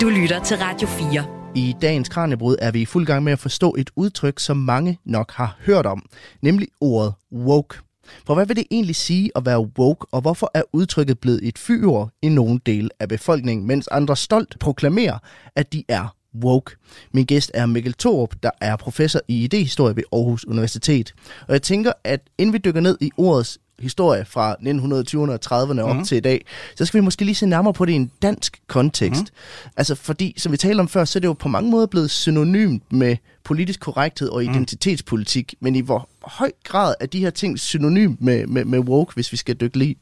[0.00, 1.39] Du lytter til Radio 4.
[1.54, 4.98] I dagens Kranjebrud er vi i fuld gang med at forstå et udtryk, som mange
[5.04, 6.06] nok har hørt om,
[6.42, 7.78] nemlig ordet woke.
[8.26, 11.58] For hvad vil det egentlig sige at være woke, og hvorfor er udtrykket blevet et
[11.58, 15.18] fyord i nogle dele af befolkningen, mens andre stolt proklamerer,
[15.56, 16.76] at de er woke.
[17.12, 21.14] Min gæst er Mikkel Thorup, der er professor i idehistorie ved Aarhus Universitet.
[21.48, 25.80] Og jeg tænker, at inden vi dykker ned i ordets historie fra 1920'erne og 30'erne
[25.80, 26.04] op Mhm.
[26.04, 26.44] til i dag,
[26.76, 29.22] så skal vi måske lige se nærmere på det i en dansk kontekst.
[29.22, 29.70] Mm.
[29.76, 32.10] Altså fordi, som vi talte om før, så er det jo på mange måder blevet
[32.10, 37.58] synonymt med politisk korrekthed og identitetspolitik, men i hvor høj grad er de her ting
[37.58, 39.96] synonymt med, med, med woke, hvis vi skal dykke lige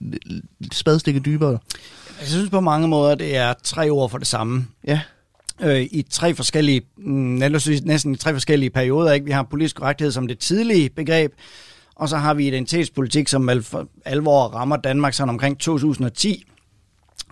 [0.72, 1.58] spadestikke dybere?
[2.20, 4.66] Jeg synes på mange måder, det er tre ord for det samme.
[4.86, 5.00] Ja.
[5.62, 7.14] øh, i tre forskellige, mm,
[7.84, 9.12] næsten i tre forskellige perioder.
[9.12, 9.26] Ikke?
[9.26, 11.32] Vi har politisk korrekthed som det tidlige begreb,
[11.98, 13.48] og så har vi identitetspolitik, som
[14.04, 16.44] alvor rammer Danmark sådan omkring 2010.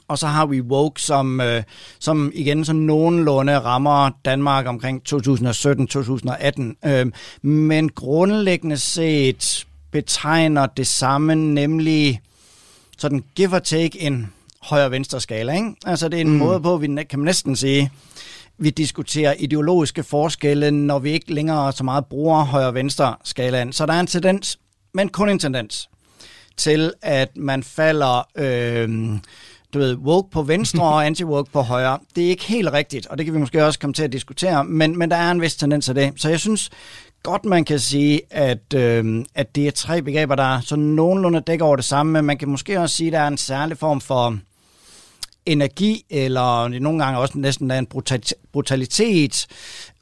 [0.08, 1.62] Og så har vi woke, som, øh,
[1.98, 6.88] som igen så nogenlunde rammer Danmark omkring 2017-2018.
[6.88, 7.06] Øh,
[7.42, 12.20] men grundlæggende set betegner det samme, nemlig
[12.98, 15.54] sådan give or take en højre-venstre skala.
[15.54, 15.74] Ikke?
[15.86, 16.38] Altså det er en mm.
[16.38, 17.90] måde på, vi kan man næsten sige,
[18.58, 23.72] vi diskuterer ideologiske forskelle, når vi ikke længere så meget bruger højre-venstre skalaen.
[23.72, 24.58] Så der er en tendens,
[24.94, 25.88] men kun en tendens,
[26.56, 29.18] til at man falder øh,
[29.74, 31.98] du ved, woke på venstre og anti-woke på højre.
[32.16, 34.64] Det er ikke helt rigtigt, og det kan vi måske også komme til at diskutere,
[34.64, 36.12] men, men der er en vis tendens af det.
[36.16, 36.70] Så jeg synes
[37.22, 41.66] godt, man kan sige, at, øh, at det er tre begreber, der så nogenlunde dækker
[41.66, 44.00] over det samme, men man kan måske også sige, at der er en særlig form
[44.00, 44.38] for
[45.46, 47.86] energi, eller nogle gange også næsten en
[48.52, 49.46] brutalitet,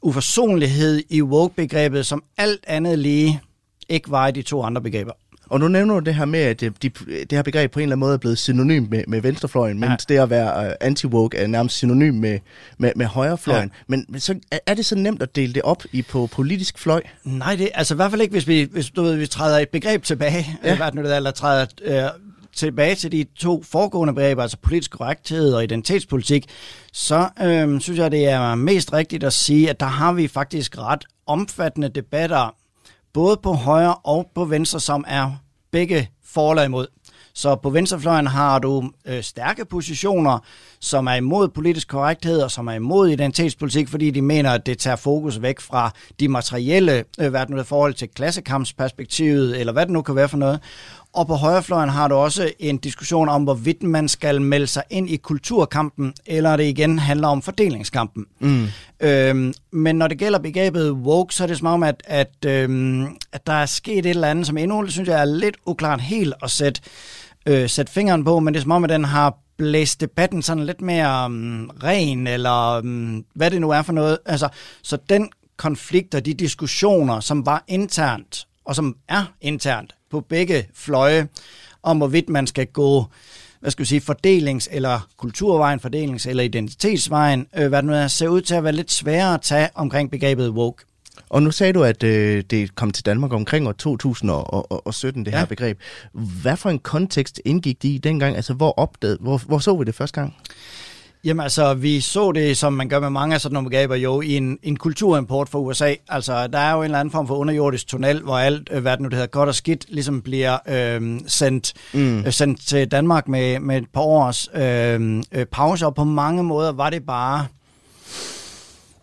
[0.01, 3.41] uforsonlighed i woke-begrebet, som alt andet lige
[3.89, 5.11] ikke var i de to andre begreber.
[5.49, 7.95] Og nu nævner du det her med, at de, det her begreb på en eller
[7.95, 9.89] anden måde er blevet synonym med, med venstrefløjen, ja.
[9.89, 12.39] mens det at være uh, anti-woke er nærmest synonym med,
[12.77, 13.71] med, med højrefløjen.
[13.73, 13.83] Ja.
[13.87, 17.01] Men, men så, er det så nemt at dele det op i på politisk fløj?
[17.23, 19.69] Nej, det altså i hvert fald ikke, hvis vi, hvis du ved, vi træder et
[19.69, 20.89] begreb tilbage, ja.
[20.93, 22.09] det, eller træder øh,
[22.55, 26.45] tilbage til de to foregående begreber, altså politisk korrekthed og identitetspolitik,
[26.93, 30.77] så øh, synes jeg, det er mest rigtigt at sige, at der har vi faktisk
[30.77, 32.55] ret omfattende debatter
[33.13, 35.31] både på højre og på venstre, som er
[35.71, 36.87] begge for imod.
[37.37, 40.39] Så på venstrefløjen har du øh, stærke positioner,
[40.79, 44.77] som er imod politisk korrekthed og som er imod identitetspolitik, fordi de mener, at det
[44.77, 49.73] tager fokus væk fra de materielle, øh, hvad det nu er, forhold til klassekampsperspektivet, eller
[49.73, 50.59] hvad det nu kan være for noget.
[51.15, 55.09] Og på højrefløjen har du også en diskussion om, hvorvidt man skal melde sig ind
[55.09, 58.25] i kulturkampen, eller det igen handler om fordelingskampen.
[58.39, 58.67] Mm.
[58.99, 63.03] Øhm, men når det gælder begrebet woke, så er det som om, at, at, øhm,
[63.31, 66.33] at der er sket et eller andet, som endnu, synes jeg, er lidt uklart helt
[66.43, 66.81] at sætte,
[67.45, 70.65] øh, sætte fingeren på, men det er som om, at den har blæst debatten sådan
[70.65, 74.17] lidt mere um, ren, eller um, hvad det nu er for noget.
[74.25, 74.49] Altså,
[74.83, 80.67] så den konflikt og de diskussioner, som var internt, og som er internt på begge
[80.73, 81.27] fløje,
[81.83, 83.05] om hvorvidt man skal gå
[83.65, 88.07] hvad skal vi sige, fordelings- eller kulturvejen, fordelings- eller identitetsvejen, øh, hvad det nu er,
[88.07, 90.85] ser ud til at være lidt sværere at tage omkring begrebet woke.
[91.29, 95.37] Og nu sagde du, at øh, det kom til Danmark omkring år 2017, det ja.
[95.37, 95.79] her begreb.
[96.41, 98.35] Hvad for en kontekst indgik de i dengang?
[98.35, 100.35] Altså, hvor opdagede, hvor, hvor så vi det første gang?
[101.25, 104.21] Jamen altså, vi så det, som man gør med mange af sådan nogle begreber, jo
[104.21, 105.93] i en, en kulturimport fra USA.
[106.09, 108.91] Altså, der er jo en eller anden form for underjordisk tunnel, hvor alt, øh, hvad
[108.91, 112.19] det nu det hedder, godt og skidt, ligesom bliver øh, sendt, mm.
[112.19, 116.43] øh, sendt til Danmark med, med et par års øh, øh, pause, og på mange
[116.43, 117.47] måder var det bare,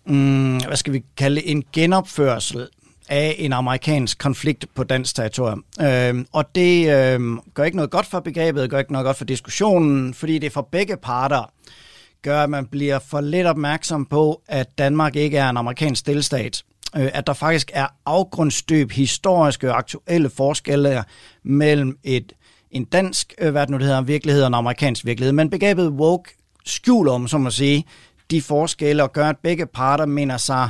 [0.07, 2.69] mm, hvad skal vi kalde en genopførsel
[3.09, 5.65] af en amerikansk konflikt på dansk territorium.
[5.81, 7.21] Øh, og det øh,
[7.55, 10.51] gør ikke noget godt for begrebet, gør ikke noget godt for diskussionen, fordi det er
[10.51, 11.53] for begge parter
[12.23, 16.63] gør, at man bliver for lidt opmærksom på, at Danmark ikke er en amerikansk delstat.
[16.97, 21.05] Øh, at der faktisk er afgrundsdyb historiske og aktuelle forskelle
[21.43, 22.33] mellem et
[22.73, 25.33] en dansk, øh, hvad det nu det hedder, virkelighed og en amerikansk virkelighed.
[25.33, 26.31] Men begrebet woke
[26.65, 27.85] skjuler, om som man sige,
[28.31, 30.69] de forskelle og gør, at begge parter mener sig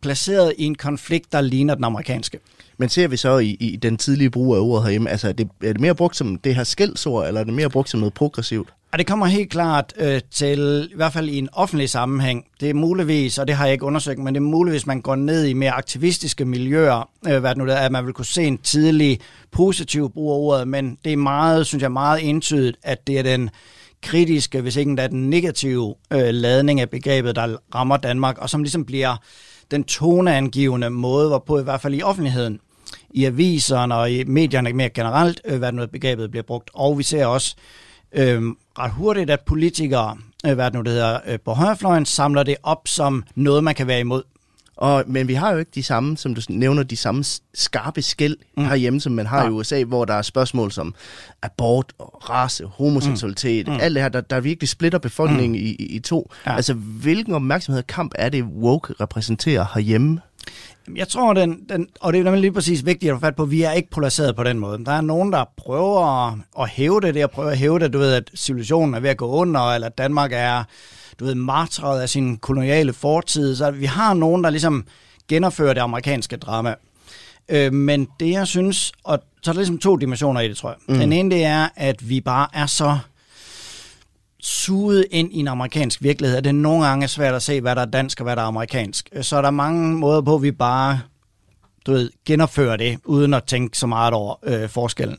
[0.00, 2.38] placeret i en konflikt, der ligner den amerikanske.
[2.78, 5.48] Men ser vi så i, i den tidlige brug af ordet herhjemme, altså er det,
[5.62, 8.14] er det mere brugt som det her skældsord, eller er det mere brugt som noget
[8.14, 8.68] progressivt?
[8.96, 12.44] Og det kommer helt klart øh, til, i hvert fald i en offentlig sammenhæng.
[12.60, 15.14] Det er muligvis, og det har jeg ikke undersøgt, men det er muligvis, man går
[15.14, 18.42] ned i mere aktivistiske miljøer, øh, hvad det nu er, at man vil kunne se
[18.42, 19.20] en tidlig
[19.52, 23.22] positiv brug af ordet, men det er meget, synes jeg, meget entydigt, at det er
[23.22, 23.50] den
[24.02, 28.62] kritiske, hvis ikke endda den negative øh, ladning af begrebet, der rammer Danmark, og som
[28.62, 29.16] ligesom bliver
[29.70, 32.60] den toneangivende måde, hvorpå i hvert fald i offentligheden,
[33.10, 36.70] i aviserne og i medierne mere generelt, øh, hvad noget begrebet bliver brugt.
[36.74, 37.56] Og vi ser også
[38.12, 38.42] øh,
[38.78, 40.16] ret hurtigt, at politikere,
[40.46, 43.74] øh, hvad det nu det hedder, øh, på højrefløjen, samler det op som noget, man
[43.74, 44.22] kan være imod.
[44.76, 48.36] Og, men vi har jo ikke de samme, som du nævner, de samme skarpe skæld
[48.56, 48.64] mm.
[48.64, 49.48] herhjemme, som man har ja.
[49.48, 50.94] i USA, hvor der er spørgsmål som
[51.42, 53.78] abort, race, homoseksualitet, mm.
[53.80, 55.66] alt det her, der, der virkelig splitter befolkningen mm.
[55.66, 56.32] i, i, i to.
[56.46, 56.56] Ja.
[56.56, 60.20] Altså, hvilken opmærksomhed og kamp er det, woke repræsenterer herhjemme?
[60.94, 63.42] Jeg tror, den, den, og det er nemlig lige præcis vigtigt at få fat på,
[63.42, 64.84] at vi er ikke polariseret på den måde.
[64.84, 67.92] Der er nogen, der prøver at, at hæve det, det at prøve at hæve det,
[67.92, 70.64] du ved, at civilisationen er ved at gå under, eller at Danmark er,
[71.20, 73.56] du ved, martret af sin koloniale fortid.
[73.56, 74.86] Så vi har nogen, der ligesom
[75.28, 76.74] genopfører det amerikanske drama.
[77.48, 80.68] Øh, men det, jeg synes, og så er der ligesom to dimensioner i det, tror
[80.68, 80.76] jeg.
[80.88, 80.98] Mm.
[80.98, 82.98] Den ene, det er, at vi bare er så
[84.40, 87.76] suget ind i en amerikansk virkelighed, at det nogle gange er svært at se, hvad
[87.76, 89.08] der er dansk og hvad der er amerikansk.
[89.12, 91.00] Øh, så er der mange måder på, at vi bare
[91.86, 95.18] du ved, genopfører det, uden at tænke så meget over øh, forskellen.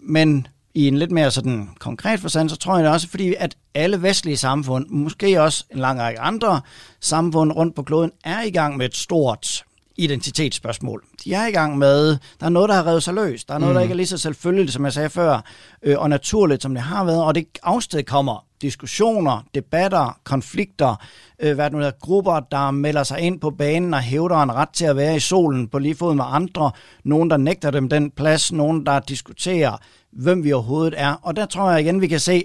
[0.00, 3.56] Men i en lidt mere sådan konkret forstand, så tror jeg det også, fordi at
[3.74, 6.60] alle vestlige samfund, måske også en lang række andre
[7.00, 9.64] samfund rundt på kloden, er i gang med et stort
[10.04, 11.04] identitetsspørgsmål.
[11.24, 12.08] De er i gang med,
[12.40, 13.44] der er noget, der har revet sig løs.
[13.44, 13.74] Der er noget, mm.
[13.74, 15.44] der ikke er lige så selvfølgeligt, som jeg sagde før,
[15.82, 20.96] øh, og naturligt, som det har været, og det afsted kommer diskussioner, debatter, konflikter,
[21.40, 24.52] øh, hvad det nu hedder, grupper, der melder sig ind på banen og hævder en
[24.54, 26.70] ret til at være i solen på lige fod med andre,
[27.04, 29.76] nogen, der nægter dem den plads, nogen, der diskuterer,
[30.12, 31.14] hvem vi overhovedet er.
[31.22, 32.44] Og der tror jeg igen, vi kan se,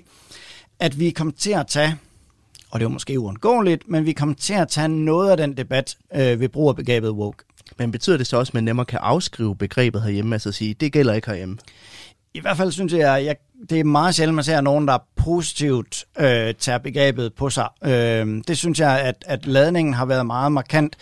[0.80, 1.98] at vi kommer til at tage
[2.72, 5.58] og det er jo måske uundgåeligt, men vi kommer til at tage noget af den
[5.58, 7.44] debat øh, ved brug af begrebet woke.
[7.78, 10.94] Men betyder det så også, at man nemmere kan afskrive begrebet herhjemme, altså sige, det
[10.94, 11.58] gælder ikke herhjemme?
[12.34, 13.36] I hvert fald synes jeg, jeg
[13.70, 17.68] det er meget sjældent, man ser nogen, der positivt øh, tager begrebet på sig.
[17.84, 20.96] Øh, det synes jeg, at, at ladningen har været meget markant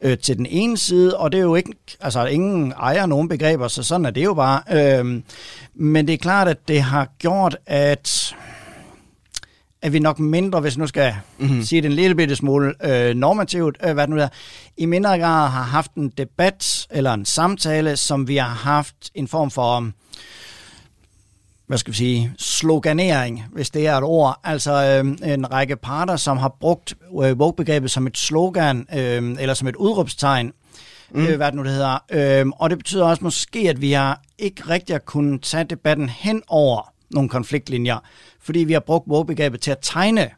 [0.00, 3.68] øh, til den ene side, og det er jo ikke, altså ingen ejer nogen begreber,
[3.68, 4.62] så sådan er det jo bare.
[4.72, 5.22] Øh,
[5.74, 8.34] men det er klart, at det har gjort, at
[9.82, 11.62] at vi nok mindre, hvis nu skal mm-hmm.
[11.62, 14.28] sige det en lille bitte smule øh, normativt, øh, hvad det nu er,
[14.76, 19.28] i mindre grad har haft en debat eller en samtale, som vi har haft en
[19.28, 19.90] form for,
[21.66, 24.40] hvad skal vi sige, sloganering, hvis det er et ord.
[24.44, 29.54] Altså øh, en række parter, som har brugt øh, woke-begrebet som et slogan øh, eller
[29.54, 30.52] som et udråbstegn,
[31.10, 31.26] mm.
[31.26, 31.98] øh, hvad det nu det hedder.
[32.10, 36.08] Øh, og det betyder også måske, at vi har ikke rigtig at kunne tage debatten
[36.08, 37.98] hen over nogle konfliktlinjer
[38.42, 40.30] fordi vi har brugt woke-begrebet til at tegne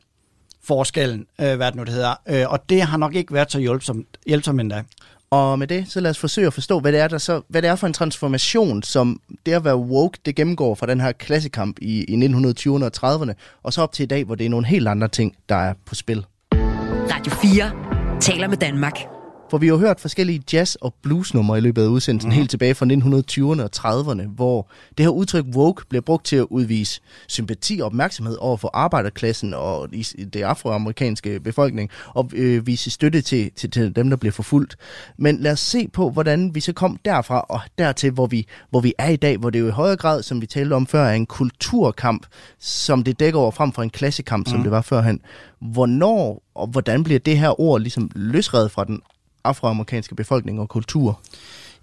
[0.65, 2.15] forskellen, øh, hvad det nu det hedder.
[2.29, 4.83] Øh, og det har nok ikke været så hjælpsomt, hjælpsomt endda.
[5.31, 7.63] Og med det, så lad os forsøge at forstå, hvad det er, der så, hvad
[7.63, 11.13] det er for en transformation, som det at være woke, det gennemgår fra den her
[11.13, 13.33] klassekamp i, i 1920'erne og 30'erne,
[13.63, 15.75] og så op til i dag, hvor det er nogle helt andre ting, der er
[15.87, 16.27] på spil.
[16.53, 19.22] Radio 4 taler med Danmark.
[19.53, 22.35] For vi har hørt forskellige jazz- og bluesnumre i løbet af udsendelsen, mm.
[22.35, 26.47] helt tilbage fra 1920'erne og 30'erne, hvor det her udtryk woke bliver brugt til at
[26.51, 29.89] udvise sympati og opmærksomhed over for arbejderklassen og
[30.33, 34.77] det afroamerikanske befolkning, og øh, vise støtte til, til, til dem, der bliver forfulgt.
[35.19, 38.81] Men lad os se på, hvordan vi så kom derfra og dertil, hvor vi, hvor
[38.81, 41.05] vi er i dag, hvor det jo i højere grad, som vi talte om før,
[41.05, 42.27] er en kulturkamp,
[42.59, 44.51] som det dækker over frem for en klassekamp, mm.
[44.51, 45.21] som det var førhen.
[45.61, 49.01] Hvornår og hvordan bliver det her ord ligesom løsredet fra den
[49.45, 51.21] afroamerikanske befolkning og kultur?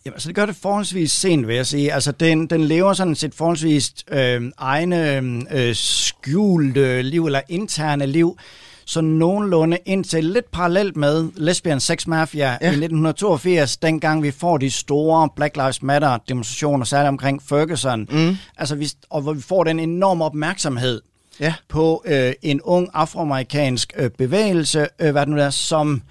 [0.05, 1.93] Jamen, altså det gør det forholdsvis sent, vil jeg sige.
[1.93, 8.37] Altså, den, den lever sådan set forholdsvis øh, egne øh, skjulte liv, eller interne liv,
[8.85, 12.51] så nogenlunde indtil lidt parallelt med Lesbian Sex Mafia ja.
[12.51, 18.07] i 1982, dengang vi får de store Black Lives Matter demonstrationer, særligt omkring Ferguson.
[18.11, 18.37] Mm.
[18.57, 21.01] Altså, vi, og hvor vi får den enorme opmærksomhed
[21.39, 21.53] ja.
[21.67, 26.01] på øh, en ung afroamerikansk øh, bevægelse, øh, hvad det nu er, som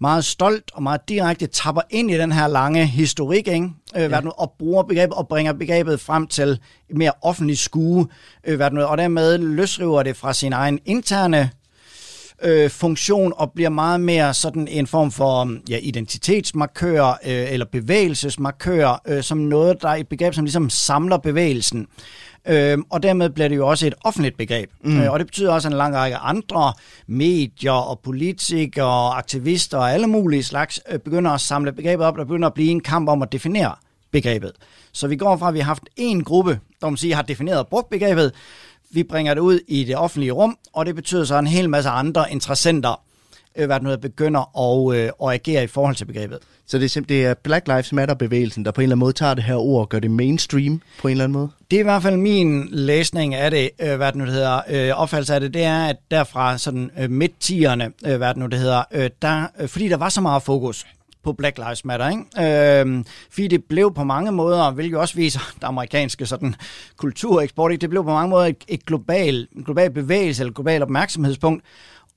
[0.00, 3.70] meget stolt og meget direkte tapper ind i den her lange historik, ikke?
[3.96, 4.20] Øh, ja.
[4.38, 6.58] og bruger begrebet og bringer begrebet frem til
[6.90, 8.06] mere offentlig skue,
[8.44, 11.50] øh, og dermed løsriver det fra sin egen interne
[12.42, 19.02] øh, funktion og bliver meget mere sådan en form for ja, identitetsmarkør øh, eller bevægelsesmarkør,
[19.06, 21.86] øh, som noget, der er et begreb, som ligesom samler bevægelsen.
[22.48, 24.70] Øh, og dermed bliver det jo også et offentligt begreb.
[24.84, 25.00] Mm.
[25.00, 26.72] Øh, og det betyder også, at en lang række andre
[27.06, 32.16] medier og politikere og aktivister og alle mulige slags øh, begynder at samle begrebet op,
[32.16, 33.74] der begynder at blive en kamp om at definere
[34.10, 34.52] begrebet.
[34.92, 37.58] Så vi går fra, at vi har haft en gruppe, der man sige, har defineret
[37.58, 38.32] og brugt begrebet,
[38.92, 41.70] vi bringer det ud i det offentlige rum, og det betyder så, at en hel
[41.70, 43.00] masse andre interessenter
[43.56, 46.38] øh, hvad noget begynder at, øh, at agere i forhold til begrebet.
[46.66, 49.12] Så det er simpelthen det er Black Lives Matter-bevægelsen, der på en eller anden måde
[49.12, 51.48] tager det her ord og gør det mainstream på en eller anden måde?
[51.70, 54.60] Det er i hvert fald min læsning af det, øh, hvad det nu det hedder,
[54.68, 58.46] øh, opfattelse af det, det er, at derfra sådan øh, midt-tierne, øh, hvad det nu
[58.46, 60.86] det hedder, øh, der, øh, fordi der var så meget fokus
[61.22, 62.08] på Black Lives Matter.
[62.08, 62.80] Ikke?
[62.80, 66.54] Øh, fordi det blev på mange måder, hvilket også viser det amerikanske sådan,
[66.96, 67.80] kultureksport, ikke?
[67.80, 71.64] det blev på mange måder et, et global, en global bevægelse eller global opmærksomhedspunkt.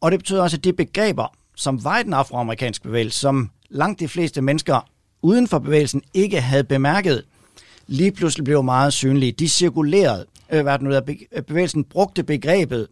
[0.02, 4.00] Og det betyder også, at de begreber, som var i den afroamerikanske bevægelse, som langt
[4.00, 4.88] de fleste mennesker
[5.22, 7.24] uden for bevægelsen ikke havde bemærket,
[7.88, 9.32] lige pludselig blev meget synlige.
[9.32, 10.26] De cirkulerede.
[10.52, 11.00] Øh, hvad nu,
[11.48, 12.88] bevægelsen brugte begrebet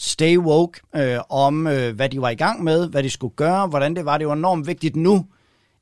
[0.00, 3.66] stay woke øh, om, øh, hvad de var i gang med, hvad de skulle gøre,
[3.66, 4.18] hvordan det var.
[4.18, 5.26] Det var enormt vigtigt nu,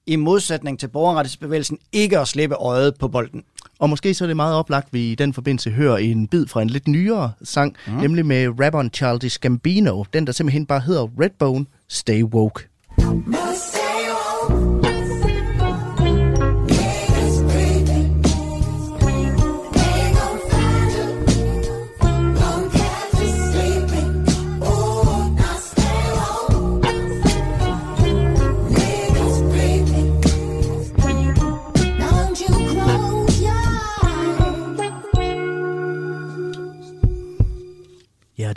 [0.08, 3.42] i modsætning til borgerrettighedsbevægelsen, ikke at slippe øjet på bolden.
[3.78, 6.46] Og måske så er det meget oplagt, at vi i den forbindelse hører en bid
[6.46, 7.92] fra en lidt nyere sang, mm.
[7.92, 12.68] nemlig med rapperen Childish Gambino, den der simpelthen bare hedder Redbone, Stay Woke.
[12.98, 13.77] Stay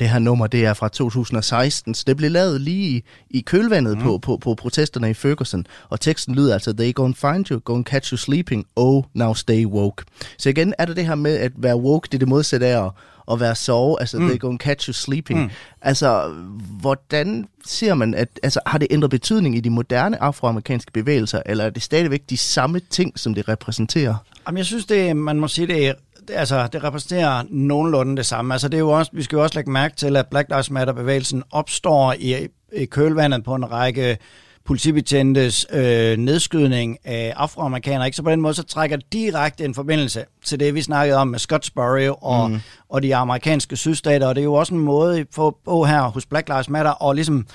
[0.01, 3.97] det her nummer, det er fra 2016, så det blev lavet lige i, i kølvandet
[3.97, 4.03] mm.
[4.03, 5.67] på, på, på protesterne i Ferguson.
[5.89, 9.65] Og teksten lyder altså, they gonna find you, gonna catch you sleeping, oh, now stay
[9.65, 10.05] woke.
[10.37, 12.85] Så igen er det det her med at være woke, det er det modsatte af
[12.85, 12.91] at,
[13.31, 14.27] at være sove, altså mm.
[14.27, 15.39] they gonna catch you sleeping.
[15.39, 15.49] Mm.
[15.81, 16.33] Altså,
[16.79, 21.65] hvordan ser man, at altså, har det ændret betydning i de moderne afroamerikanske bevægelser, eller
[21.65, 24.15] er det stadigvæk de samme ting, som det repræsenterer?
[24.47, 25.93] Jamen, jeg synes, det, man må sige, det er
[26.31, 28.53] altså, det repræsenterer nogenlunde det samme.
[28.53, 30.71] Altså, det er jo også, vi skal jo også lægge mærke til, at Black Lives
[30.71, 34.17] Matter-bevægelsen opstår i, i kølvandet på en række
[34.65, 38.05] politibetjentes øh, nedskydning af afroamerikanere.
[38.05, 38.15] Ikke?
[38.15, 41.39] Så på den måde så trækker direkte en forbindelse til det, vi snakkede om med
[41.39, 42.59] Scottsboro og, mm.
[42.89, 44.27] og de amerikanske sydstater.
[44.27, 47.15] Og det er jo også en måde for, på her hos Black Lives Matter at
[47.15, 47.47] ligesom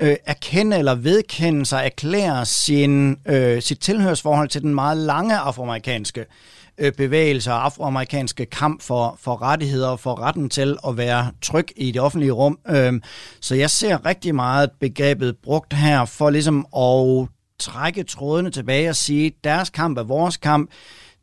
[0.00, 6.20] øh, erkende eller vedkende sig, erklære sin, øh, sit tilhørsforhold til den meget lange afroamerikanske
[6.20, 6.26] øh,
[6.90, 11.90] bevægelse og afroamerikanske kamp for, for rettigheder og for retten til at være tryg i
[11.90, 12.58] det offentlige rum.
[12.68, 12.92] Øh,
[13.40, 17.28] så jeg ser rigtig meget begrebet brugt her for ligesom at
[17.58, 20.70] trække trådene tilbage og sige, deres kamp er vores kamp.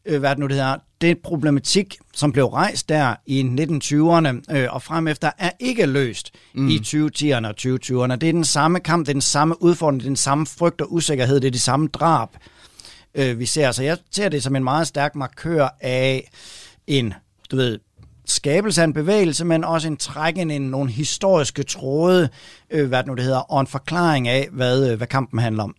[0.05, 0.75] Øh, hvad det nu det hedder?
[1.01, 6.31] Det problematik, som blev rejst der i 1920'erne øh, og frem efter, er ikke løst
[6.53, 6.67] mm.
[6.67, 8.15] i 2010'erne og 2020'erne.
[8.15, 10.81] Det er den samme kamp, det er den samme udfordring, det er den samme frygt
[10.81, 12.29] og usikkerhed, det er de samme drab,
[13.15, 13.71] øh, vi ser.
[13.71, 16.29] Så jeg ser det som en meget stærk markør af
[16.87, 17.13] en,
[17.51, 17.79] du ved,
[18.25, 22.29] skabelse af en bevægelse, men også en trækken ind nogle historiske tråde,
[22.69, 25.63] øh, hvad det nu det hedder, og en forklaring af, hvad, øh, hvad kampen handler
[25.63, 25.75] om.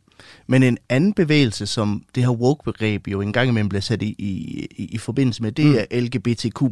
[0.47, 4.15] Men en anden bevægelse, som det her woke-begreb jo en gang imellem bliver sat i,
[4.19, 5.77] i, i, i forbindelse med, det mm.
[5.91, 6.63] er LGBTQ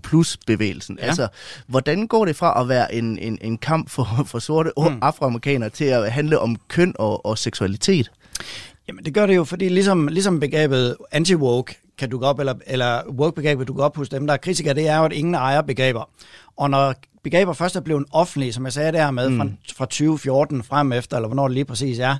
[0.46, 0.96] bevægelsen.
[0.98, 1.04] Ja.
[1.04, 1.08] Ja.
[1.08, 1.28] Altså,
[1.66, 4.98] hvordan går det fra at være en, en, en kamp for, for sorte mm.
[5.02, 8.10] afroamerikanere til at handle om køn og, og seksualitet?
[8.88, 13.02] Jamen det gør det jo, fordi ligesom, ligesom begrebet anti-woke kan dukke op, eller, eller
[13.10, 16.10] woke-begrebet dukke op hos dem, der er kritikere, det er jo, at ingen ejer begreber.
[16.56, 19.38] Og når begreber først er blevet offentlige, som jeg sagde der med, mm.
[19.38, 22.16] fra, fra 2014 frem efter, eller hvornår det lige præcis er,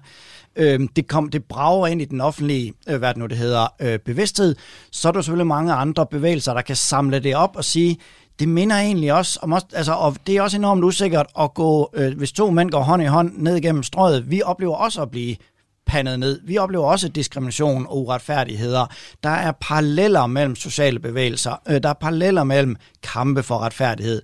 [0.56, 3.74] øh, det, kom, det brager ind i den offentlige, øh, hvad det nu det hedder,
[3.80, 4.54] øh, bevidsthed,
[4.92, 7.98] så er der selvfølgelig mange andre bevægelser, der kan samle det op og sige,
[8.38, 11.90] det minder egentlig også om os, altså, og det er også enormt usikkert at gå,
[11.94, 14.30] øh, hvis to mænd går hånd i hånd ned igennem strøget.
[14.30, 15.36] Vi oplever også at blive
[15.88, 16.40] pandet ned.
[16.44, 18.86] Vi oplever også diskrimination og uretfærdigheder.
[19.22, 21.62] Der er paralleller mellem sociale bevægelser.
[21.68, 24.22] Øh, Der er paralleller mellem kampe for retfærdighed.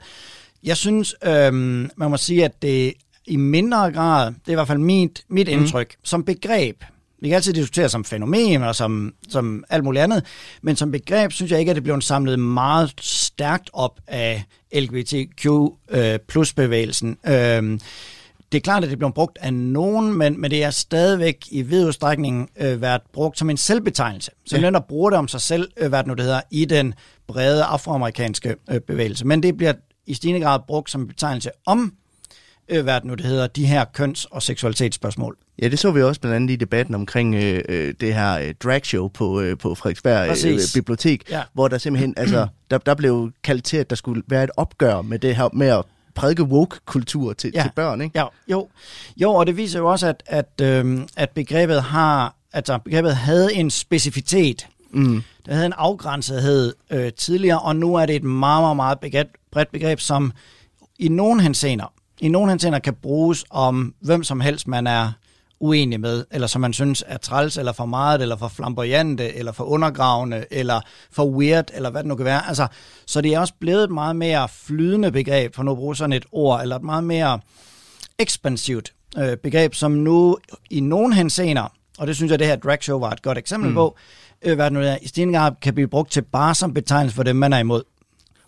[0.65, 2.95] Jeg synes, øhm, man må sige, at det
[3.27, 6.05] i mindre grad, det er i hvert fald mit, mit indtryk, mm.
[6.05, 6.85] som begreb,
[7.21, 10.25] vi kan altid diskutere som fænomen og som, som alt muligt andet,
[10.63, 14.45] men som begreb synes jeg ikke, at det blev samlet meget stærkt op af
[14.75, 15.47] LGBTQ
[15.91, 17.17] øh, plus bevægelsen.
[17.27, 17.81] Øhm,
[18.55, 21.63] det er klart, at det bliver brugt af nogen, men, men det er stadigvæk i
[21.63, 24.31] vid udstrækning øh, været brugt som en selvbetegnelse.
[24.47, 24.71] Så ja.
[24.71, 26.95] der bruger det om sig selv, øh, hvad det nu det hedder, i den
[27.27, 29.27] brede afroamerikanske øh, bevægelse.
[29.27, 29.73] Men det bliver
[30.07, 31.95] i stigende grad brugt som en betegnelse om,
[32.69, 35.37] øh, hvad det nu det hedder, de her køns- og seksualitetsspørgsmål.
[35.63, 38.55] Ja, det så vi også blandt andet i debatten omkring øh, øh, det her øh,
[38.63, 40.61] dragshow på, øh, på Frederiksberg øh.
[40.75, 41.43] Bibliotek, ja.
[41.53, 45.03] hvor der simpelthen, altså, der, der blev kaldt til, at der skulle være et opgør
[45.03, 45.83] med det her med at
[46.15, 47.63] prædike woke-kultur til, Ja.
[47.63, 48.19] til børn, ikke?
[48.19, 48.69] Ja, jo.
[49.17, 53.55] jo, og det viser jo også, at, at, øhm, at begrebet har, altså begrebet havde
[53.55, 54.67] en specificitet.
[54.91, 55.23] Mm.
[55.47, 59.29] Det havde en afgrænsethed øh, tidligere, og nu er det et meget, meget, meget begreb,
[59.53, 60.33] bredt begreb, som
[60.99, 65.13] i nogen henseender, i nogen henseender kan bruges om hvem som helst, man er
[65.65, 69.53] uenig med, eller som man synes er træls, eller for meget, eller for flamboyante, eller
[69.53, 70.81] for undergravende, eller
[71.13, 72.49] for weird, eller hvad det nu kan være.
[72.49, 72.67] Altså,
[73.07, 76.13] så det er også blevet et meget mere flydende begreb, for nu at bruge sådan
[76.13, 77.41] et ord, eller et meget mere
[78.19, 80.39] ekspansivt øh, begreb, som nu
[80.71, 83.69] i nogen henseender, og det synes jeg, det her drag show var et godt eksempel
[83.69, 83.75] mm.
[83.75, 83.97] på,
[84.43, 87.17] øh, hvad det nu er, i stigende grad kan blive brugt til bare som betegnelse
[87.17, 87.83] for dem, man er imod.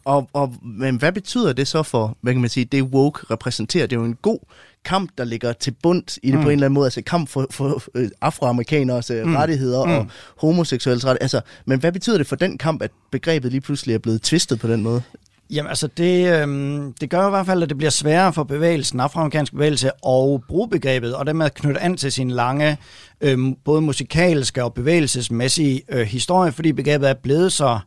[0.07, 3.87] Og, og, men hvad betyder det så for, hvad kan man sige, det woke repræsenterer?
[3.87, 4.39] Det er jo en god
[4.85, 6.43] kamp, der ligger til bund i det mm.
[6.43, 9.37] på en eller anden måde, altså kamp for, for øh, afroamerikaners øh, mm.
[9.37, 9.91] rettigheder mm.
[9.91, 11.23] og homoseksuelle rettigheder.
[11.23, 14.61] Altså, men hvad betyder det for den kamp, at begrebet lige pludselig er blevet tvistet
[14.61, 15.03] på den måde?
[15.51, 19.01] Jamen altså, det, øhm, det gør i hvert fald, at det bliver sværere for bevægelsen,
[19.01, 22.77] afroamerikansk bevægelse, at bruge begrebet, og dermed knytte an til sin lange,
[23.21, 27.79] øhm, både musikalske og bevægelsesmæssige øh, historie, fordi begrebet er blevet så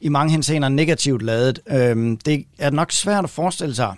[0.00, 1.60] i mange henseender negativt lavet.
[1.66, 3.94] Øhm, det er nok svært at forestille sig,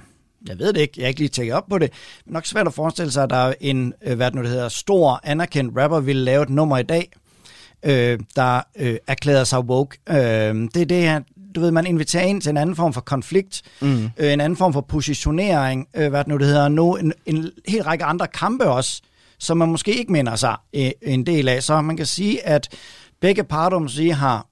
[0.48, 1.90] jeg ved det ikke, jeg har ikke lige tjekket op på det,
[2.26, 4.50] men nok svært at forestille sig, at der er en, øh, hvad det nu det
[4.50, 7.10] hedder, stor, anerkendt rapper ville lave et nummer i dag,
[7.82, 9.98] øh, der øh, erklærer sig woke.
[10.08, 10.16] Øh,
[10.74, 11.20] det er det her,
[11.54, 14.10] du ved, man inviterer ind til en anden form for konflikt, mm.
[14.16, 17.50] øh, en anden form for positionering, øh, hvad det nu det hedder, nu en, en
[17.68, 19.02] hel række andre kampe også,
[19.38, 21.62] som man måske ikke minder sig øh, en del af.
[21.62, 22.68] Så man kan sige, at
[23.20, 24.46] begge parter, om sige, har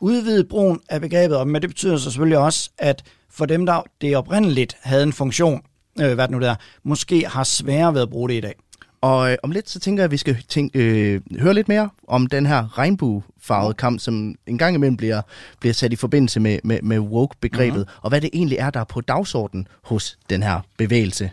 [0.00, 4.16] udvidet brugen af begrebet, men det betyder så selvfølgelig også, at for dem, der det
[4.16, 5.62] oprindeligt havde en funktion,
[6.00, 8.54] øh, hvad det nu der, måske har sværere ved at bruge det i dag.
[9.00, 11.90] Og øh, om lidt, så tænker jeg, at vi skal tænke, øh, høre lidt mere
[12.08, 15.22] om den her regnbuefarvede kamp, som en gang imellem bliver,
[15.60, 18.00] bliver sat i forbindelse med, med, med woke-begrebet, mm-hmm.
[18.02, 21.30] og hvad det egentlig er, der er på dagsordenen hos den her bevægelse.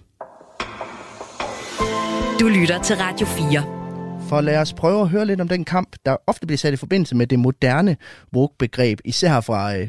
[2.39, 3.84] Du lytter til Radio 4.
[4.29, 6.75] For lad os prøve at høre lidt om den kamp, der ofte bliver sat i
[6.75, 7.97] forbindelse med det moderne
[8.35, 9.87] woke-begreb, især fra øh,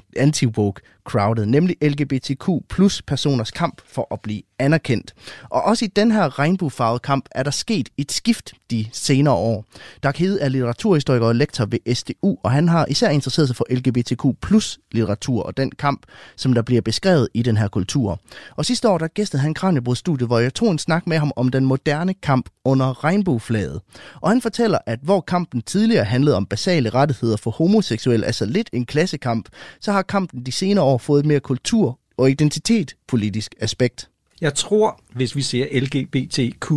[1.07, 5.14] crowded, nemlig LGBTQ plus personers kamp for at blive anerkendt.
[5.50, 9.64] Og også i den her regnbuefarvede kamp er der sket et skift de senere år.
[10.02, 13.66] Dag Hede er litteraturhistoriker og lektor ved SDU, og han har især interesseret sig for
[13.70, 18.20] LGBTQ plus litteratur og den kamp, som der bliver beskrevet i den her kultur.
[18.57, 21.48] Og sidste år der gæstede han Kranjebrud-studiet, hvor jeg tog en snak med ham om
[21.48, 23.80] den moderne kamp under regnbueflaget.
[24.20, 28.70] Og han fortæller, at hvor kampen tidligere handlede om basale rettigheder for homoseksuelle, altså lidt
[28.72, 29.48] en klassekamp,
[29.80, 34.09] så har kampen de senere år fået et mere kultur- og identitet politisk aspekt.
[34.40, 36.72] Jeg tror, hvis vi ser LGBTQ+,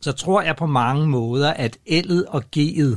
[0.00, 2.96] så tror jeg på mange måder, at L'et og G'et,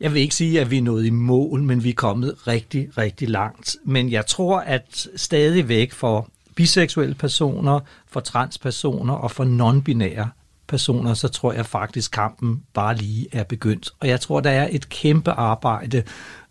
[0.00, 2.98] jeg vil ikke sige, at vi er nået i mål, men vi er kommet rigtig,
[2.98, 3.76] rigtig langt.
[3.84, 10.28] Men jeg tror, at stadigvæk for biseksuelle personer, for transpersoner og for non-binære
[10.68, 13.90] personer, så tror jeg faktisk, kampen bare lige er begyndt.
[14.00, 16.02] Og jeg tror, der er et kæmpe arbejde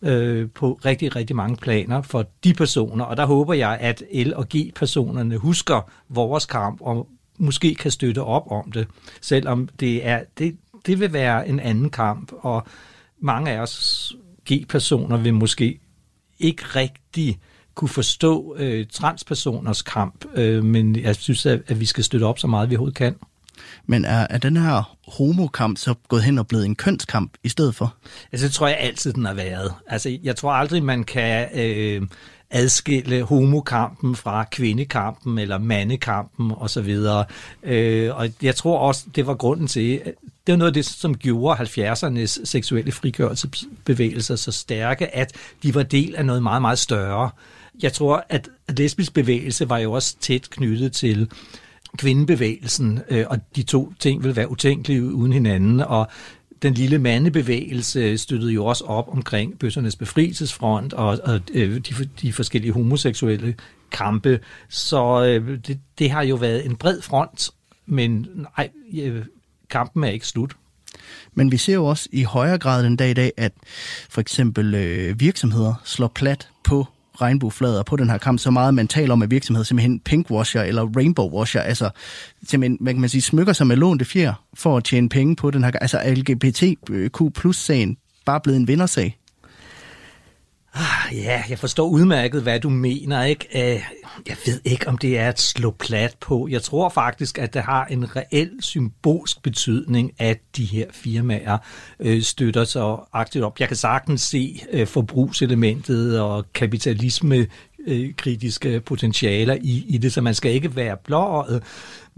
[0.02, 3.06] øh, på rigtig, rigtig mange planer for de personer.
[3.06, 8.24] Og der håber jeg, at L- og G-personerne husker vores kamp og måske kan støtte
[8.24, 8.88] op om det,
[9.22, 12.32] selvom det, er, det, det vil være en anden kamp.
[12.40, 12.68] Og
[13.20, 14.16] mange af os
[14.52, 15.80] G-personer vil måske
[16.40, 17.40] ikke rigtig
[17.76, 22.40] kunne forstå øh, transpersoners kamp, øh, men jeg synes, at, at vi skal støtte op
[22.40, 23.16] så meget, vi overhovedet kan.
[23.86, 27.76] Men er, er den her homokamp så gået hen og blevet en kønskamp i stedet
[27.76, 27.96] for?
[28.32, 29.74] Altså, det tror jeg altid, den har været.
[29.88, 32.02] Altså, jeg tror aldrig, man kan øh,
[32.50, 36.98] adskille homokampen fra kvindekampen eller mandekampen osv.
[37.64, 40.02] Øh, og jeg tror også, det var grunden til,
[40.48, 45.34] det var noget af det, som gjorde 70'ernes seksuelle frigørelsesbevægelser så stærke, at
[45.64, 47.30] de var del af noget meget, meget større.
[47.82, 51.30] Jeg tror, at lesbisk bevægelse var jo også tæt knyttet til
[51.98, 56.08] kvindebevægelsen, øh, og de to ting vil være utænkelige uden hinanden, og
[56.62, 62.34] den lille mandebevægelse støttede jo også op omkring bøssernes befrielsesfront og, og øh, de, de
[62.34, 63.56] forskellige homoseksuelle
[63.92, 64.40] kampe.
[64.70, 67.50] Så øh, det, det har jo været en bred front,
[67.86, 68.28] men
[68.58, 69.26] nej, øh,
[69.70, 70.56] kampen er ikke slut.
[71.34, 73.54] Men vi ser jo også i højere grad den dag i dag, at
[74.10, 76.88] for eksempel øh, virksomheder slår plat på
[77.22, 80.90] regnbueflader på den her kamp, så meget man taler om, at virksomheder simpelthen pinkwasher eller
[80.98, 81.90] rainbowwasher, altså
[82.48, 85.52] simpelthen, man kan man sige, smykker sig med lånte fjer for at tjene penge på
[85.52, 89.18] den her, altså LGBTQ plus sagen bare blevet en vindersag.
[90.80, 93.24] Ah, ja, jeg forstår udmærket, hvad du mener.
[93.24, 93.74] Ikke?
[93.74, 93.82] Øh,
[94.28, 96.48] jeg ved ikke, om det er at slå plat på.
[96.52, 101.58] Jeg tror faktisk, at det har en reel symbolsk betydning, at de her firmaer
[102.00, 103.60] øh, støtter sig aktivt op.
[103.60, 107.48] Jeg kan sagtens se øh, forbrugselementet og kapitalisme
[108.18, 111.64] kritiske potentialer i, i det, så man skal ikke være blåret.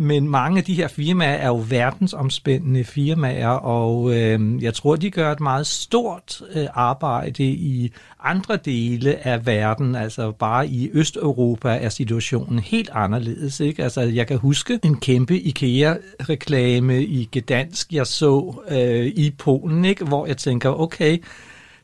[0.01, 5.11] Men mange af de her firmaer er jo verdensomspændende firmaer, og øh, jeg tror, de
[5.11, 7.91] gør et meget stort øh, arbejde i
[8.24, 9.95] andre dele af verden.
[9.95, 13.59] Altså bare i Østeuropa er situationen helt anderledes.
[13.59, 13.84] Ikke?
[13.84, 20.05] Altså, jeg kan huske en kæmpe IKEA-reklame i Gdansk, jeg så øh, i Polen, ikke?
[20.05, 21.17] hvor jeg tænker, okay,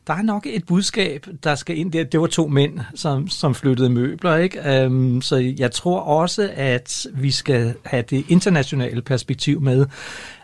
[0.06, 2.04] der er nok et budskab, der skal ind der.
[2.04, 4.86] Det var to mænd, som, som flyttede møbler, ikke?
[4.86, 9.86] Um, så jeg tror også, at vi skal have det internationale perspektiv med.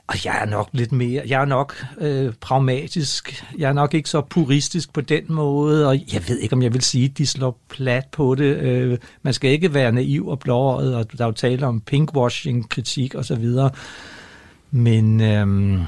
[0.07, 4.09] Og jeg er nok lidt mere, jeg er nok øh, pragmatisk, jeg er nok ikke
[4.09, 7.27] så puristisk på den måde, og jeg ved ikke, om jeg vil sige, at de
[7.27, 8.57] slår plat på det.
[8.57, 12.69] Øh, man skal ikke være naiv og blåret, og der er jo tale om pinkwashing,
[12.69, 13.47] kritik osv.
[14.71, 15.81] Men øh,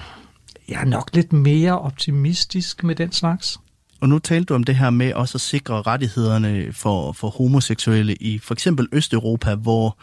[0.68, 3.58] jeg er nok lidt mere optimistisk med den slags.
[4.00, 8.14] Og nu talte du om det her med også at sikre rettighederne for, for homoseksuelle
[8.14, 9.98] i for eksempel Østeuropa, hvor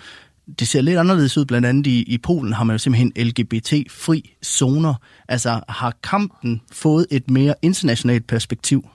[0.59, 1.45] det ser lidt anderledes ud.
[1.45, 4.93] Blandt andet i, i Polen har man jo simpelthen LGBT-fri zoner.
[5.27, 8.89] Altså har kampen fået et mere internationalt perspektiv?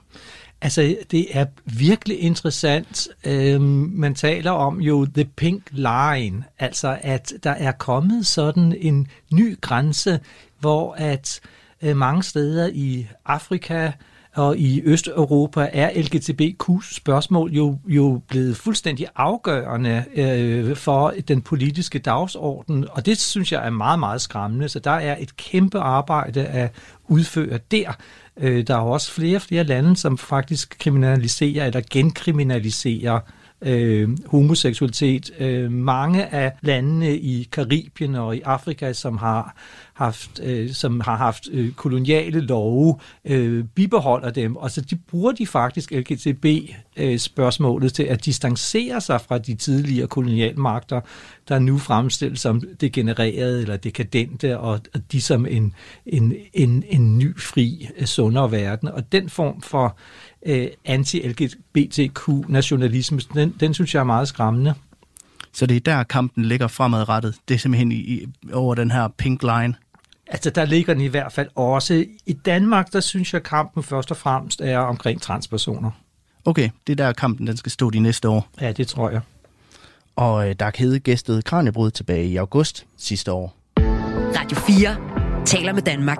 [0.61, 3.07] Altså, det er virkelig interessant.
[3.23, 9.07] Øhm, man taler om jo the pink line, altså at der er kommet sådan en
[9.33, 10.19] ny grænse,
[10.59, 13.91] hvor at øh, Øh, mange steder i Afrika,
[14.37, 22.85] og i Østeuropa er LGTBQ-spørgsmål jo, jo blevet fuldstændig afgørende øh, for den politiske dagsorden,
[22.91, 24.69] og det synes jeg er meget, meget skræmmende.
[24.69, 26.71] Så der er et kæmpe arbejde at
[27.07, 27.91] udføre der.
[28.37, 33.21] Øh, der er også flere og flere lande, som faktisk kriminaliserer eller genkriminaliserer øh,
[33.61, 35.31] Øh, homoseksualitet.
[35.39, 39.55] Øh, mange af landene i Karibien og i Afrika, som har
[39.93, 45.31] haft, øh, som har haft øh, koloniale love, øh, bibeholder dem, og så de bruger
[45.31, 51.01] de faktisk LGTB-spørgsmålet øh, til at distancere sig fra de tidligere kolonialmagter,
[51.47, 55.73] der nu fremstilles som degenererede eller dekadente, og, og de som en,
[56.05, 58.87] en, en, en ny, fri, øh, sundere verden.
[58.87, 59.91] Og den form for øh,
[60.85, 64.73] anti-LGBTQ-nationalisme, den, den synes jeg er meget skræmmende.
[65.53, 67.35] Så det er der, kampen ligger fremadrettet.
[67.47, 69.73] Det er simpelthen i, i, over den her pink line.
[70.27, 72.05] Altså, der ligger den i hvert fald også.
[72.25, 75.91] I Danmark, der synes jeg, kampen først og fremmest er omkring transpersoner.
[76.45, 78.47] Okay, det er der, kampen den skal stå de næste år.
[78.61, 79.21] Ja, det tror jeg.
[80.15, 83.57] Og øh, Dag Hede gæstede Kranjebrud tilbage i august sidste år.
[84.37, 84.97] Radio 4
[85.45, 86.19] taler med Danmark.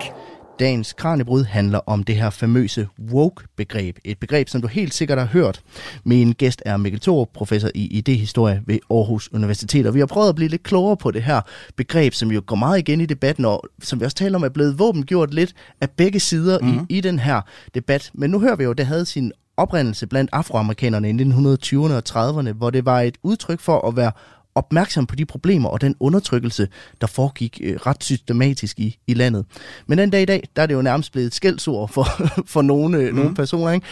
[0.60, 3.98] Dagens Kranjebrud handler om det her famøse woke-begreb.
[4.04, 5.62] Et begreb, som du helt sikkert har hørt.
[6.04, 9.86] Min gæst er Mikkel Thorup, professor i idehistorie ved Aarhus Universitet.
[9.86, 11.42] Og vi har prøvet at blive lidt klogere på det her
[11.76, 14.50] begreb, som jo går meget igen i debatten, og som vi også taler om, er
[14.50, 16.86] blevet våbengjort lidt af begge sider mm-hmm.
[16.90, 17.42] i, i den her
[17.76, 18.12] debat.
[18.14, 22.04] Men nu hører vi jo, at det havde sin oprindelse blandt afroamerikanerne i 1920'erne og
[22.10, 24.12] 30'erne, hvor det var et udtryk for at være
[24.58, 26.68] opmærksom på de problemer og den undertrykkelse,
[27.02, 29.46] der foregik øh, ret systematisk i, i landet.
[29.88, 32.08] Men den dag i dag, der er det jo nærmest blevet et skældsord for,
[32.54, 33.16] for nogle, mm.
[33.16, 33.72] nogle personer.
[33.72, 33.86] Ikke?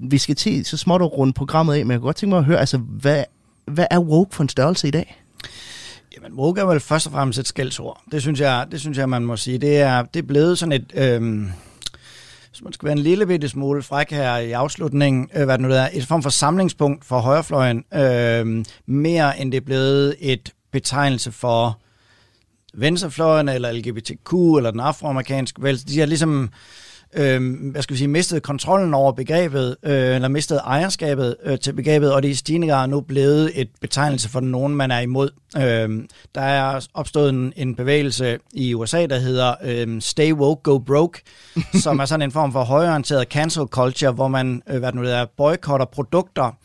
[0.00, 2.38] Vi skal til så småt at runde programmet af, men jeg kan godt tænke mig
[2.38, 3.24] at høre, altså, hvad,
[3.66, 5.22] hvad er woke for en størrelse i dag?
[6.16, 8.02] Jamen, woke er vel først og fremmest et skældsord.
[8.12, 9.58] Det synes jeg, det synes jeg man må sige.
[9.58, 10.92] Det er, det er blevet sådan et...
[10.94, 11.48] Øhm
[12.56, 15.68] hvis man skal være en lille bitte smule fræk her i afslutningen, øh, hvad det
[15.68, 20.52] nu er, et form for samlingspunkt for højrefløjen, øh, mere end det er blevet et
[20.72, 21.78] betegnelse for
[22.74, 26.48] venstrefløjen, eller LGBTQ, eller den afroamerikanske vel, De har ligesom øh,
[27.12, 32.12] hvad skal vi sige, mistet kontrollen over begrebet, øh, eller mistet ejerskabet øh, til begrebet,
[32.12, 35.30] og det er i stigende grad nu blevet et betegnelse for nogen, man er imod.
[35.56, 36.04] Øh,
[36.34, 41.22] der er opstået en, en bevægelse i USA, der hedder øh, Stay Woke, Go Broke,
[41.82, 45.08] som er sådan en form for højorienteret cancel culture, hvor man øh, hvad det nu
[45.08, 46.56] er, boykotter produkter,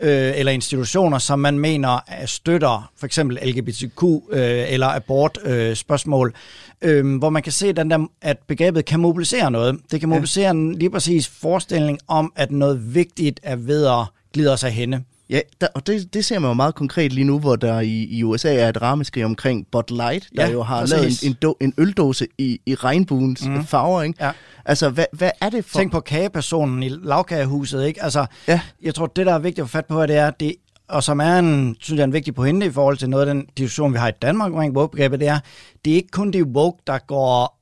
[0.00, 6.34] øh, eller institutioner, som man mener støtter for eksempel LGBTQ øh, eller abort øh, spørgsmål,
[6.82, 9.80] øh, hvor man kan se, den der, at begrebet kan mobilisere noget.
[9.90, 10.50] Det kan mobilisere ja.
[10.50, 15.04] en lige præcis forestilling om, at noget vigtigt er ved at glide sig henne.
[15.30, 18.04] Ja, der, og det, det ser man jo meget konkret lige nu, hvor der i,
[18.10, 20.92] i USA er et rammeskrig omkring Bud Light, der ja, jo har præcis.
[20.96, 23.64] lavet en, en, do, en øldåse i, i regnbuens mm.
[23.64, 24.02] farver.
[24.02, 24.24] Ikke?
[24.24, 24.30] Ja.
[24.64, 25.78] Altså, hvad, hvad er det for...
[25.78, 28.02] Tænk på kagepersonen i lavkagehuset, ikke?
[28.02, 28.60] Altså, ja.
[28.82, 30.54] jeg tror, det, der er vigtigt at få fat på, det er, det
[30.88, 33.46] og som er en, synes jeg, en vigtig pointe i forhold til noget af den
[33.56, 35.38] diskussion, vi har i Danmark omkring woke-begrebet, det er,
[35.84, 37.57] det er ikke kun de woke, der går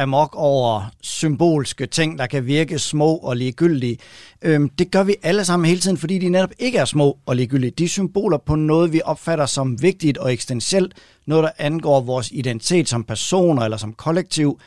[0.00, 3.98] amok over symbolske ting, der kan virke små og ligegyldige.
[4.42, 7.36] Øhm, det gør vi alle sammen hele tiden, fordi de netop ikke er små og
[7.36, 7.70] ligegyldige.
[7.70, 10.94] De er symboler på noget, vi opfatter som vigtigt og eksistentielt,
[11.26, 14.60] noget, der angår vores identitet som personer eller som kollektiv.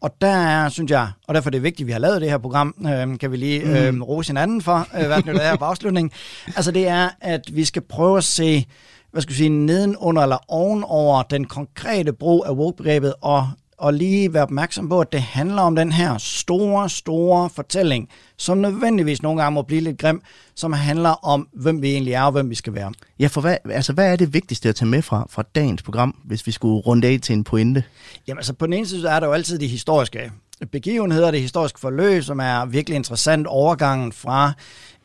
[0.00, 2.30] Og der er, synes jeg, og derfor er det vigtigt, at vi har lavet det
[2.30, 5.64] her program, øh, kan vi lige øh, rose hinanden for, øh, hvad det er på
[5.64, 6.10] afslutningen.
[6.46, 8.66] Altså det er, at vi skal prøve at se,
[9.12, 13.48] hvad skal vi sige, nedenunder eller ovenover den konkrete brug af woke-begrebet og
[13.78, 18.58] og lige være opmærksom på, at det handler om den her store, store fortælling, som
[18.58, 20.22] nødvendigvis nogle gange må blive lidt grim,
[20.54, 22.92] som handler om, hvem vi egentlig er og hvem vi skal være.
[23.18, 26.16] Ja, for hvad, altså, hvad er det vigtigste at tage med fra, fra dagens program,
[26.24, 27.84] hvis vi skulle runde af til en pointe?
[28.28, 30.30] Jamen altså, på den ene side er der jo altid de historiske
[30.72, 34.52] begivenheder, det historiske forløb, som er virkelig interessant overgangen fra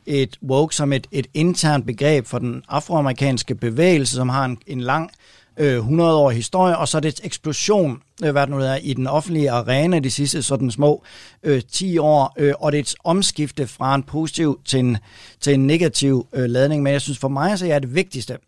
[0.06, 4.80] et woke som et, et internt begreb for den afroamerikanske bevægelse, som har en, en
[4.80, 5.10] lang
[5.56, 8.94] øh, 100 år historie, og så det et eksplosion, øh, hvad det nu er, i
[8.94, 11.04] den offentlige arena de sidste sådan små
[11.42, 14.96] øh, 10 år, øh, og det er et omskifte fra en positiv til en,
[15.40, 16.82] til en negativ øh, ladning.
[16.82, 18.38] Men jeg synes for mig, så er det vigtigste,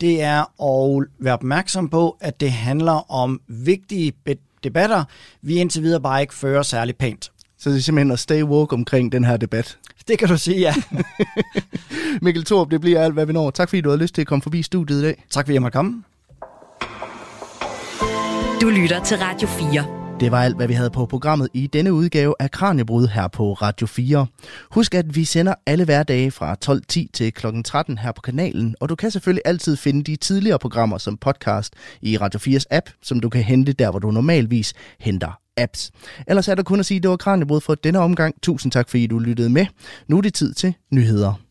[0.00, 4.12] det er at være opmærksom på, at det handler om vigtige
[4.64, 5.04] debatter,
[5.42, 7.30] vi indtil videre bare ikke fører særlig pænt.
[7.58, 9.78] Så det er simpelthen at stay woke omkring den her debat.
[10.08, 10.74] Det kan du sige, ja.
[12.22, 13.50] Mikkel Thorup, det bliver alt, hvad vi når.
[13.50, 15.24] Tak fordi du har lyst til at komme forbi studiet i dag.
[15.30, 16.02] Tak fordi jeg måtte komme.
[18.60, 20.20] Du lytter til Radio 4.
[20.20, 23.52] Det var alt, hvad vi havde på programmet i denne udgave af Kranjebrud her på
[23.52, 24.26] Radio 4.
[24.70, 27.46] Husk, at vi sender alle hverdage fra 12.10 til kl.
[27.64, 31.74] 13 her på kanalen, og du kan selvfølgelig altid finde de tidligere programmer som podcast
[32.02, 35.90] i Radio 4's app, som du kan hente der, hvor du normalvis henter apps.
[36.26, 38.34] Ellers er der kun at sige, at det var Kranjebrud for denne omgang.
[38.42, 39.66] Tusind tak, fordi du lyttede med.
[40.08, 41.49] Nu er det tid til nyheder.